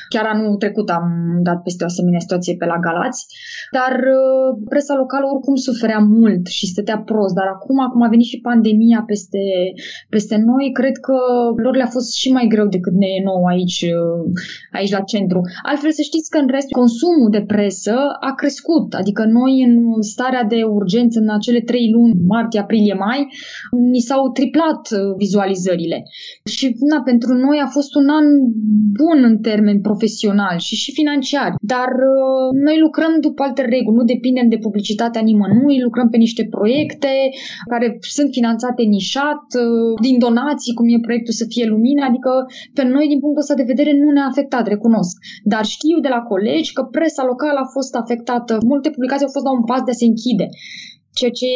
Chiar 0.08 0.26
anul 0.34 0.56
trecut 0.56 0.88
am 0.98 1.06
dat 1.42 1.58
peste 1.62 1.82
o 1.84 1.86
asemenea 1.86 2.24
situație 2.26 2.54
pe 2.56 2.66
la 2.72 2.78
Galați, 2.86 3.26
dar 3.76 3.94
uh, 4.18 4.48
presa 4.72 4.94
locală 5.02 5.24
oricum 5.32 5.54
suferea 5.68 5.98
mult 5.98 6.46
și 6.46 6.66
stătea 6.66 6.98
prost, 7.10 7.34
dar 7.34 7.48
acum, 7.56 7.78
acum 7.86 8.02
a 8.02 8.08
venit 8.14 8.28
și 8.32 8.44
pandemia 8.48 9.02
peste, 9.06 9.42
peste 10.08 10.36
noi, 10.50 10.64
cred 10.78 10.96
că 11.06 11.16
lor 11.64 11.74
le-a 11.76 11.94
fost 11.96 12.10
și 12.20 12.28
mai 12.32 12.46
greu 12.52 12.66
decât 12.66 12.94
ne 13.02 13.08
e 13.18 13.22
nou 13.30 13.42
aici, 13.44 13.80
uh, 13.96 14.24
aici 14.78 14.96
la 14.96 15.00
centru. 15.12 15.40
Altfel 15.76 15.98
să 16.00 16.08
știți 16.10 16.30
că 16.30 16.38
în 16.38 16.48
rest 16.56 16.70
consumul 16.82 17.30
de 17.36 17.42
presă 17.52 17.96
a 18.28 18.32
crescut, 18.40 18.88
adică 19.00 19.22
noi 19.38 19.52
în 19.68 19.74
starea 20.12 20.44
de 20.52 20.60
urgență 20.78 21.16
în 21.20 21.30
acele 21.38 21.60
trei 21.70 21.86
luni, 21.96 22.14
martie, 22.34 22.60
aprilie, 22.60 22.96
mai, 23.06 23.20
ni 23.92 24.00
s-au 24.08 24.22
triplat 24.38 24.82
uh, 24.90 24.98
vizualizările. 25.22 25.98
Și 26.54 26.64
na, 26.90 26.98
pentru 27.10 27.32
noi 27.46 27.58
a 27.66 27.68
fost 27.76 27.92
un 28.00 28.08
an 28.18 28.26
bun 29.00 29.18
în 29.30 29.36
termen 29.48 29.78
profesional 29.88 30.56
și 30.66 30.74
și 30.82 30.90
financiar, 30.92 31.50
dar 31.72 31.90
uh, 32.14 32.46
noi 32.66 32.76
lucrăm 32.86 33.12
după 33.20 33.42
alte 33.42 33.62
reguli, 33.74 33.98
nu 33.98 34.04
depindem 34.14 34.48
de 34.48 34.62
publicitatea 34.66 35.22
nimănui, 35.28 35.84
lucrăm 35.86 36.08
pe 36.10 36.16
niște 36.26 36.42
proiecte 36.56 37.12
care 37.72 37.86
sunt 38.16 38.30
finanțate 38.38 38.82
nișat, 38.82 39.42
uh, 39.62 39.92
din 40.06 40.16
donații, 40.26 40.74
cum 40.74 40.86
e 40.88 41.06
proiectul 41.06 41.34
Să 41.40 41.46
fie 41.54 41.66
lumină, 41.74 42.02
adică 42.10 42.30
pe 42.76 42.84
noi 42.94 43.06
din 43.12 43.20
punctul 43.22 43.44
ăsta 43.44 43.54
de 43.60 43.70
vedere 43.72 43.92
nu 44.02 44.10
ne-a 44.10 44.28
afectat, 44.32 44.64
recunosc. 44.74 45.16
Dar 45.52 45.64
știu 45.74 45.96
de 46.04 46.10
la 46.16 46.20
colegi 46.30 46.72
că 46.76 46.82
presa 46.96 47.22
locală 47.30 47.58
a 47.62 47.72
fost 47.76 47.92
afectată. 48.02 48.52
Multe 48.72 48.88
publicații 48.94 49.26
au 49.26 49.34
fost 49.36 49.46
la 49.48 49.56
un 49.58 49.64
pas 49.70 49.82
de 49.86 49.92
a 49.94 50.00
se 50.00 50.06
închide 50.10 50.46
ceea 51.16 51.30
ce 51.30 51.46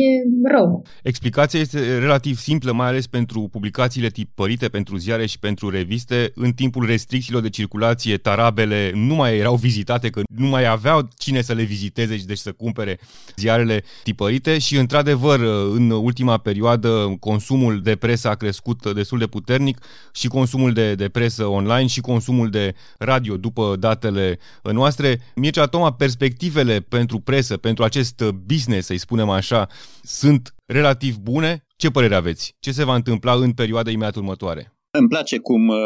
e 0.00 0.08
rău. 0.52 0.86
Explicația 1.02 1.60
este 1.60 1.98
relativ 1.98 2.38
simplă, 2.38 2.72
mai 2.72 2.86
ales 2.86 3.06
pentru 3.06 3.48
publicațiile 3.48 4.08
tipărite, 4.08 4.68
pentru 4.68 4.96
ziare 4.96 5.26
și 5.26 5.38
pentru 5.38 5.70
reviste. 5.70 6.32
În 6.34 6.52
timpul 6.52 6.86
restricțiilor 6.86 7.42
de 7.42 7.48
circulație, 7.48 8.16
tarabele 8.16 8.92
nu 8.94 9.14
mai 9.14 9.36
erau 9.36 9.56
vizitate, 9.56 10.10
că 10.10 10.20
nu 10.36 10.46
mai 10.46 10.66
aveau 10.66 11.08
cine 11.18 11.40
să 11.42 11.52
le 11.52 11.62
viziteze 11.62 12.16
și 12.16 12.26
deci 12.26 12.38
să 12.38 12.52
cumpere 12.52 12.98
ziarele 13.36 13.82
tipărite 14.02 14.58
și, 14.58 14.76
într-adevăr, 14.76 15.40
în 15.74 15.90
ultima 15.90 16.38
perioadă, 16.38 17.16
consumul 17.20 17.80
de 17.82 17.96
presă 17.96 18.28
a 18.28 18.34
crescut 18.34 18.92
destul 18.94 19.18
de 19.18 19.26
puternic 19.26 19.78
și 20.12 20.28
consumul 20.28 20.72
de, 20.72 20.94
de 20.94 21.08
presă 21.08 21.44
online 21.46 21.86
și 21.86 22.00
consumul 22.00 22.50
de 22.50 22.74
radio, 22.98 23.36
după 23.36 23.76
datele 23.78 24.38
noastre. 24.62 25.20
Mircea 25.34 25.66
Toma, 25.66 25.92
perspectivele 25.92 26.80
pentru 26.80 27.18
presă, 27.18 27.56
pentru 27.56 27.84
acest 27.84 28.24
business, 28.46 28.86
să-i 28.86 28.98
spunem 29.10 29.28
așa, 29.28 29.68
sunt 30.02 30.54
relativ 30.66 31.16
bune. 31.16 31.64
Ce 31.76 31.88
părere 31.90 32.14
aveți? 32.14 32.54
Ce 32.60 32.72
se 32.72 32.84
va 32.84 32.94
întâmpla 32.94 33.34
în 33.34 33.52
perioada 33.52 33.90
imediat 33.90 34.16
următoare? 34.16 34.72
Îmi 34.98 35.08
place 35.08 35.38
cum 35.38 35.68
uh, 35.68 35.76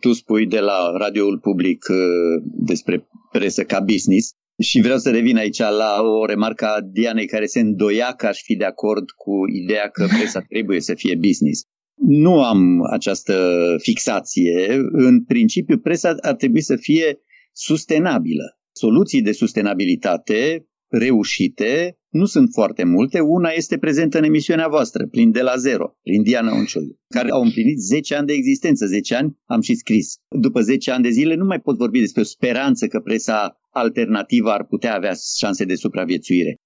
tu 0.00 0.12
spui 0.12 0.46
de 0.46 0.60
la 0.60 0.78
radioul 0.98 1.38
public 1.38 1.84
uh, 1.90 1.96
despre 2.42 3.08
presă 3.32 3.62
ca 3.64 3.80
business 3.80 4.30
și 4.62 4.80
vreau 4.80 4.98
să 4.98 5.10
revin 5.10 5.36
aici 5.36 5.58
la 5.58 6.02
o 6.02 6.26
remarcă 6.26 6.66
a 6.66 6.80
Dianei 6.80 7.26
care 7.26 7.46
se 7.46 7.60
îndoia 7.60 8.12
că 8.12 8.26
aș 8.26 8.42
fi 8.42 8.56
de 8.56 8.64
acord 8.64 9.10
cu 9.10 9.32
ideea 9.62 9.88
că 9.88 10.06
presa 10.18 10.40
trebuie 10.40 10.80
să 10.80 10.94
fie 10.94 11.14
business. 11.14 11.62
Nu 12.06 12.42
am 12.42 12.82
această 12.92 13.34
fixație. 13.78 14.78
În 14.92 15.24
principiu, 15.24 15.78
presa 15.78 16.14
ar 16.20 16.34
trebui 16.34 16.60
să 16.60 16.76
fie 16.76 17.18
sustenabilă. 17.52 18.44
Soluții 18.72 19.22
de 19.22 19.32
sustenabilitate 19.32 20.68
reușite 20.88 21.97
nu 22.08 22.24
sunt 22.24 22.48
foarte 22.52 22.84
multe. 22.84 23.20
Una 23.20 23.50
este 23.50 23.78
prezentă 23.78 24.18
în 24.18 24.24
emisiunea 24.24 24.68
voastră, 24.68 25.06
plin 25.06 25.30
de 25.30 25.42
la 25.42 25.56
zero, 25.56 25.96
prin 26.02 26.22
Diana 26.22 26.54
Oncioliu, 26.54 26.96
care 27.08 27.30
au 27.30 27.42
împlinit 27.42 27.78
10 27.78 28.14
ani 28.14 28.26
de 28.26 28.32
existență. 28.32 28.86
10 28.86 29.14
ani 29.14 29.38
am 29.44 29.60
și 29.60 29.74
scris. 29.74 30.16
După 30.40 30.60
10 30.60 30.90
ani 30.90 31.02
de 31.02 31.10
zile 31.10 31.34
nu 31.34 31.44
mai 31.44 31.60
pot 31.60 31.76
vorbi 31.76 32.00
despre 32.00 32.20
o 32.20 32.24
speranță 32.24 32.86
că 32.86 33.00
presa 33.00 33.60
alternativă 33.70 34.50
ar 34.50 34.66
putea 34.66 34.94
avea 34.94 35.12
șanse 35.36 35.64
de 35.64 35.74
supraviețuire. 35.74 36.56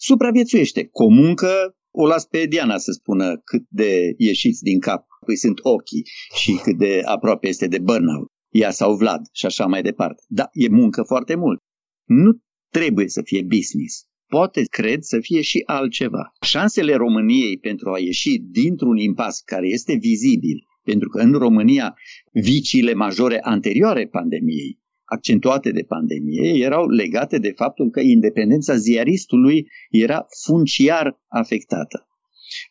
Supraviețuiește. 0.00 0.84
Cu 0.84 1.02
o 1.02 1.08
muncă 1.08 1.76
o 1.90 2.06
las 2.06 2.26
pe 2.26 2.46
Diana 2.46 2.78
să 2.78 2.92
spună 2.92 3.40
cât 3.44 3.64
de 3.68 4.14
ieșiți 4.16 4.62
din 4.62 4.80
cap 4.80 5.06
îi 5.26 5.36
sunt 5.36 5.58
ochii 5.62 6.06
și 6.34 6.52
cât 6.62 6.78
de 6.78 7.00
aproape 7.04 7.48
este 7.48 7.66
de 7.66 7.78
burnout. 7.78 8.26
Ea 8.50 8.70
sau 8.70 8.96
Vlad 8.96 9.28
și 9.32 9.46
așa 9.46 9.66
mai 9.66 9.82
departe. 9.82 10.22
Da, 10.28 10.48
e 10.52 10.68
muncă 10.68 11.02
foarte 11.02 11.34
mult. 11.34 11.58
Nu 12.04 12.38
trebuie 12.70 13.08
să 13.08 13.22
fie 13.24 13.42
business 13.42 14.04
poate, 14.34 14.62
cred, 14.70 15.02
să 15.02 15.18
fie 15.20 15.40
și 15.40 15.62
altceva. 15.66 16.32
Șansele 16.40 16.94
României 16.94 17.58
pentru 17.58 17.90
a 17.90 17.98
ieși 17.98 18.38
dintr-un 18.38 18.96
impas 18.96 19.40
care 19.40 19.68
este 19.68 19.94
vizibil, 19.94 20.58
pentru 20.82 21.08
că 21.08 21.20
în 21.20 21.32
România 21.32 21.94
viciile 22.32 22.94
majore 22.94 23.38
anterioare 23.40 24.06
pandemiei, 24.06 24.78
accentuate 25.04 25.70
de 25.70 25.82
pandemie, 25.82 26.64
erau 26.64 26.88
legate 26.88 27.38
de 27.38 27.52
faptul 27.56 27.90
că 27.90 28.00
independența 28.00 28.76
ziaristului 28.76 29.66
era 29.90 30.26
funciar 30.44 31.20
afectată. 31.28 32.06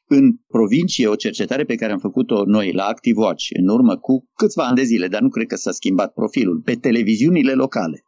În 0.07 0.31
provincie, 0.47 1.07
o 1.07 1.15
cercetare 1.15 1.63
pe 1.63 1.75
care 1.75 1.91
am 1.91 1.99
făcut-o 1.99 2.43
noi 2.45 2.71
la 2.71 2.83
Active 2.83 3.19
Watch 3.19 3.45
în 3.59 3.67
urmă 3.67 3.97
cu 3.97 4.29
câțiva 4.35 4.63
ani 4.63 4.75
de 4.75 4.83
zile, 4.83 5.07
dar 5.07 5.21
nu 5.21 5.29
cred 5.29 5.47
că 5.47 5.55
s-a 5.55 5.71
schimbat 5.71 6.13
profilul, 6.13 6.61
pe 6.65 6.75
televiziunile 6.75 7.53
locale. 7.53 8.05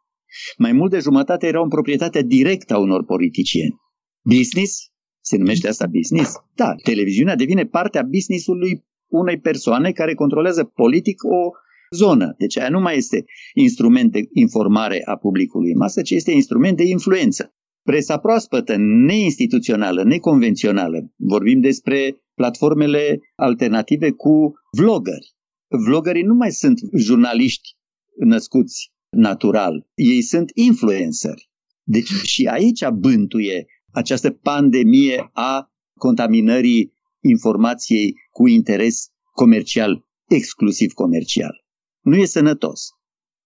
Mai 0.58 0.72
mult 0.72 0.90
de 0.90 0.98
jumătate 0.98 1.46
erau 1.46 1.62
în 1.62 1.68
proprietatea 1.68 2.22
directă 2.22 2.74
a 2.74 2.78
unor 2.78 3.04
politicieni. 3.04 3.76
Business? 4.22 4.92
Se 5.20 5.36
numește 5.36 5.68
asta 5.68 5.86
business? 5.86 6.32
Da, 6.54 6.74
televiziunea 6.82 7.36
devine 7.36 7.64
parte 7.66 7.98
a 7.98 8.02
businessului 8.02 8.84
unei 9.10 9.40
persoane 9.40 9.92
care 9.92 10.14
controlează 10.14 10.64
politic 10.64 11.24
o 11.24 11.50
zonă. 11.94 12.34
Deci 12.38 12.58
aia 12.58 12.68
nu 12.68 12.80
mai 12.80 12.96
este 12.96 13.24
instrument 13.54 14.12
de 14.12 14.20
informare 14.32 15.02
a 15.04 15.16
publicului 15.16 15.70
în 15.70 15.76
masă, 15.76 16.02
ci 16.02 16.10
este 16.10 16.30
instrument 16.30 16.76
de 16.76 16.84
influență. 16.84 17.54
Presa 17.82 18.18
proaspătă, 18.18 18.76
neinstituțională, 18.78 20.04
neconvențională, 20.04 21.12
vorbim 21.16 21.60
despre 21.60 22.16
platformele 22.34 23.18
alternative 23.34 24.10
cu 24.10 24.52
vloggeri. 24.76 25.32
Vloggerii 25.86 26.22
nu 26.22 26.34
mai 26.34 26.50
sunt 26.50 26.78
jurnaliști 26.96 27.68
născuți 28.18 28.93
natural. 29.14 29.86
Ei 29.94 30.22
sunt 30.22 30.50
influenceri. 30.54 31.50
Deci 31.82 32.08
și 32.08 32.46
aici 32.46 32.88
bântuie 32.88 33.66
această 33.92 34.30
pandemie 34.30 35.30
a 35.32 35.70
contaminării 35.98 36.92
informației 37.20 38.14
cu 38.30 38.46
interes 38.46 39.08
comercial, 39.32 40.06
exclusiv 40.28 40.92
comercial. 40.92 41.64
Nu 42.00 42.16
e 42.16 42.24
sănătos. 42.24 42.88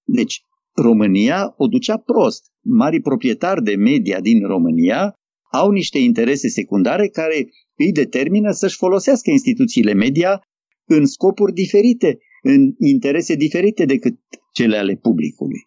Deci, 0.05 0.41
România 0.75 1.55
o 1.57 1.67
ducea 1.67 1.97
prost. 1.97 2.45
Mari 2.61 3.01
proprietari 3.01 3.63
de 3.63 3.75
media 3.77 4.21
din 4.21 4.47
România 4.47 5.15
au 5.53 5.71
niște 5.71 5.99
interese 5.99 6.49
secundare 6.49 7.09
care 7.09 7.49
îi 7.77 7.93
determină 7.93 8.51
să-și 8.51 8.77
folosească 8.77 9.31
instituțiile 9.31 9.93
media 9.93 10.41
în 10.85 11.07
scopuri 11.07 11.53
diferite, 11.53 12.19
în 12.43 12.75
interese 12.79 13.35
diferite 13.35 13.85
decât 13.85 14.19
cele 14.59 14.77
ale 14.77 14.95
publicului. 14.95 15.61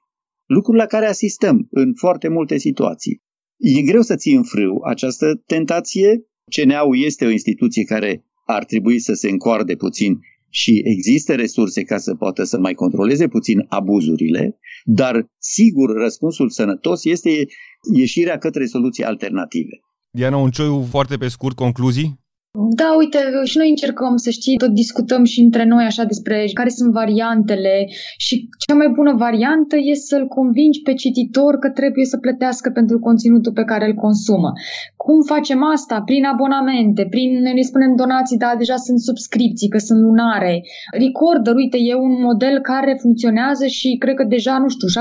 Lucrul 0.46 0.76
la 0.76 0.86
care 0.86 1.06
asistăm 1.06 1.68
în 1.72 1.94
foarte 1.96 2.28
multe 2.28 2.58
situații. 2.58 3.22
E 3.58 3.82
greu 3.82 4.02
să 4.02 4.16
ții 4.16 4.36
în 4.36 4.44
frâu 4.44 4.82
această 4.94 5.42
tentație. 5.46 6.10
CNA-ul 6.56 6.98
este 7.04 7.26
o 7.26 7.30
instituție 7.30 7.84
care 7.84 8.26
ar 8.46 8.66
trebui 8.66 9.00
să 9.00 9.14
se 9.14 9.30
încoarde 9.30 9.76
puțin 9.76 10.20
și 10.50 10.82
există 10.84 11.36
resurse 11.36 11.82
ca 11.84 11.98
să 11.98 12.16
poată 12.16 12.44
să 12.44 12.58
mai 12.60 12.74
controleze 12.74 13.28
puțin 13.28 13.66
abuzurile, 13.68 14.58
dar 14.84 15.26
sigur 15.38 15.90
răspunsul 15.96 16.50
sănătos 16.50 17.06
este 17.06 17.46
ieșirea 17.94 18.38
către 18.38 18.66
soluții 18.66 19.04
alternative. 19.04 19.80
Diana 20.10 20.38
Uncioiu, 20.38 20.82
foarte 20.82 21.18
pe 21.18 21.28
scurt, 21.28 21.56
concluzii? 21.56 22.20
Da, 22.54 22.96
uite, 22.98 23.18
și 23.44 23.58
noi 23.58 23.70
încercăm 23.70 24.16
să 24.16 24.30
știi, 24.30 24.58
tot 24.58 24.70
discutăm 24.70 25.24
și 25.24 25.40
între 25.42 25.66
noi 25.66 25.84
așa 25.86 26.04
despre 26.04 26.46
care 26.54 26.70
sunt 26.70 26.92
variantele 26.92 27.88
și 28.18 28.50
cea 28.66 28.76
mai 28.76 28.90
bună 28.96 29.14
variantă 29.26 29.76
e 29.78 29.94
să-l 29.94 30.26
convingi 30.28 30.82
pe 30.82 30.94
cititor 30.94 31.58
că 31.58 31.70
trebuie 31.70 32.06
să 32.06 32.18
plătească 32.18 32.70
pentru 32.70 33.00
conținutul 33.00 33.54
pe 33.54 33.64
care 33.64 33.86
îl 33.86 33.94
consumă. 33.94 34.52
Cum 34.96 35.22
facem 35.34 35.64
asta? 35.76 36.02
Prin 36.06 36.24
abonamente, 36.26 37.08
prin, 37.10 37.42
ne 37.42 37.62
spunem 37.62 37.96
donații, 37.96 38.38
dar 38.38 38.56
deja 38.58 38.76
sunt 38.76 39.00
subscripții, 39.00 39.70
că 39.74 39.78
sunt 39.78 40.00
lunare. 40.00 40.62
Recorder, 41.06 41.56
uite, 41.56 41.78
e 41.78 41.96
un 41.96 42.16
model 42.22 42.60
care 42.72 42.98
funcționează 43.02 43.66
și 43.66 43.96
cred 44.00 44.16
că 44.16 44.24
deja, 44.24 44.58
nu 44.64 44.70
știu, 44.76 44.88
70% 44.88 44.92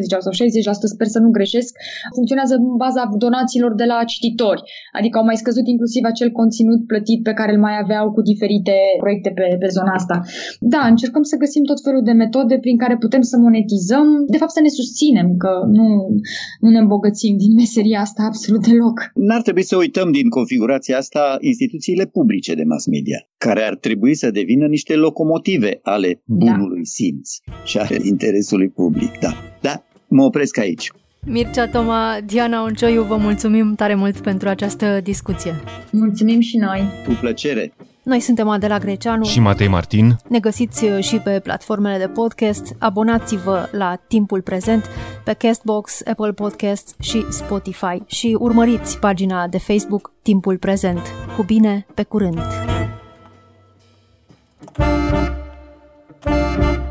ziceau, 0.00 0.20
sau 0.20 0.32
60%, 0.32 0.36
sper 0.94 1.06
să 1.06 1.18
nu 1.18 1.30
greșesc, 1.30 1.72
funcționează 2.14 2.54
în 2.54 2.76
baza 2.76 3.02
donațiilor 3.18 3.74
de 3.74 3.84
la 3.84 3.98
cititori. 4.12 4.62
Adică 4.92 5.18
au 5.18 5.24
mai 5.24 5.36
scăzut 5.36 5.66
inclusiv 5.66 6.02
acel 6.04 6.30
conținut 6.30 6.62
conținut 6.64 6.86
plătit 6.86 7.22
pe 7.22 7.32
care 7.38 7.52
îl 7.52 7.60
mai 7.60 7.76
aveau 7.82 8.12
cu 8.12 8.20
diferite 8.30 8.74
proiecte 9.02 9.30
pe, 9.38 9.56
pe 9.62 9.68
zona 9.76 9.92
asta. 10.00 10.16
Da, 10.60 10.80
încercăm 10.92 11.22
să 11.22 11.36
găsim 11.36 11.64
tot 11.64 11.80
felul 11.86 12.02
de 12.02 12.12
metode 12.12 12.58
prin 12.58 12.76
care 12.76 12.96
putem 12.96 13.22
să 13.30 13.36
monetizăm, 13.38 14.06
de 14.32 14.36
fapt 14.36 14.50
să 14.50 14.60
ne 14.60 14.68
susținem, 14.80 15.36
că 15.36 15.52
nu, 15.78 15.86
nu 16.60 16.68
ne 16.70 16.78
îmbogățim 16.78 17.36
din 17.36 17.52
meseria 17.54 18.00
asta 18.00 18.22
absolut 18.22 18.62
deloc. 18.68 18.96
N-ar 19.14 19.42
trebui 19.42 19.62
să 19.62 19.76
uităm 19.76 20.08
din 20.12 20.28
configurația 20.28 20.96
asta 20.96 21.36
instituțiile 21.40 22.06
publice 22.06 22.54
de 22.54 22.64
mass 22.64 22.86
media, 22.86 23.18
care 23.38 23.62
ar 23.62 23.76
trebui 23.76 24.14
să 24.14 24.30
devină 24.30 24.66
niște 24.66 24.94
locomotive 24.94 25.78
ale 25.82 26.22
da. 26.24 26.44
bunului 26.44 26.84
da. 26.86 26.90
simț 26.96 27.28
și 27.64 27.78
ale 27.78 27.96
interesului 28.12 28.68
public. 28.68 29.12
Da, 29.20 29.32
da, 29.60 29.74
mă 30.08 30.22
opresc 30.24 30.58
aici. 30.58 30.90
Mircea 31.26 31.68
Toma, 31.68 32.16
Diana 32.24 32.62
Oncioiu, 32.62 33.02
vă 33.02 33.16
mulțumim 33.16 33.74
tare 33.74 33.94
mult 33.94 34.18
pentru 34.18 34.48
această 34.48 35.00
discuție. 35.02 35.54
Mulțumim 35.90 36.40
și 36.40 36.56
noi. 36.56 36.84
Cu 37.06 37.16
plăcere. 37.20 37.72
Noi 38.02 38.20
suntem 38.20 38.48
Adela 38.48 38.78
Greceanu 38.78 39.24
și 39.24 39.40
Matei 39.40 39.68
Martin. 39.68 40.16
Ne 40.28 40.38
găsiți 40.38 40.84
uh, 40.84 41.02
și 41.04 41.16
pe 41.16 41.40
platformele 41.42 41.98
de 41.98 42.08
podcast. 42.08 42.74
Abonați-vă 42.78 43.68
la 43.72 43.98
Timpul 44.08 44.42
Prezent 44.42 44.84
pe 45.24 45.32
Castbox, 45.32 46.00
Apple 46.06 46.32
Podcasts 46.32 46.94
și 47.00 47.24
Spotify 47.30 48.02
și 48.06 48.36
urmăriți 48.38 48.98
pagina 48.98 49.48
de 49.48 49.58
Facebook 49.58 50.12
Timpul 50.22 50.58
Prezent. 50.58 51.00
Cu 51.36 51.42
bine, 51.42 51.86
pe 51.94 52.02
curând! 52.02 52.40
thank 56.24 56.78
you 56.78 56.83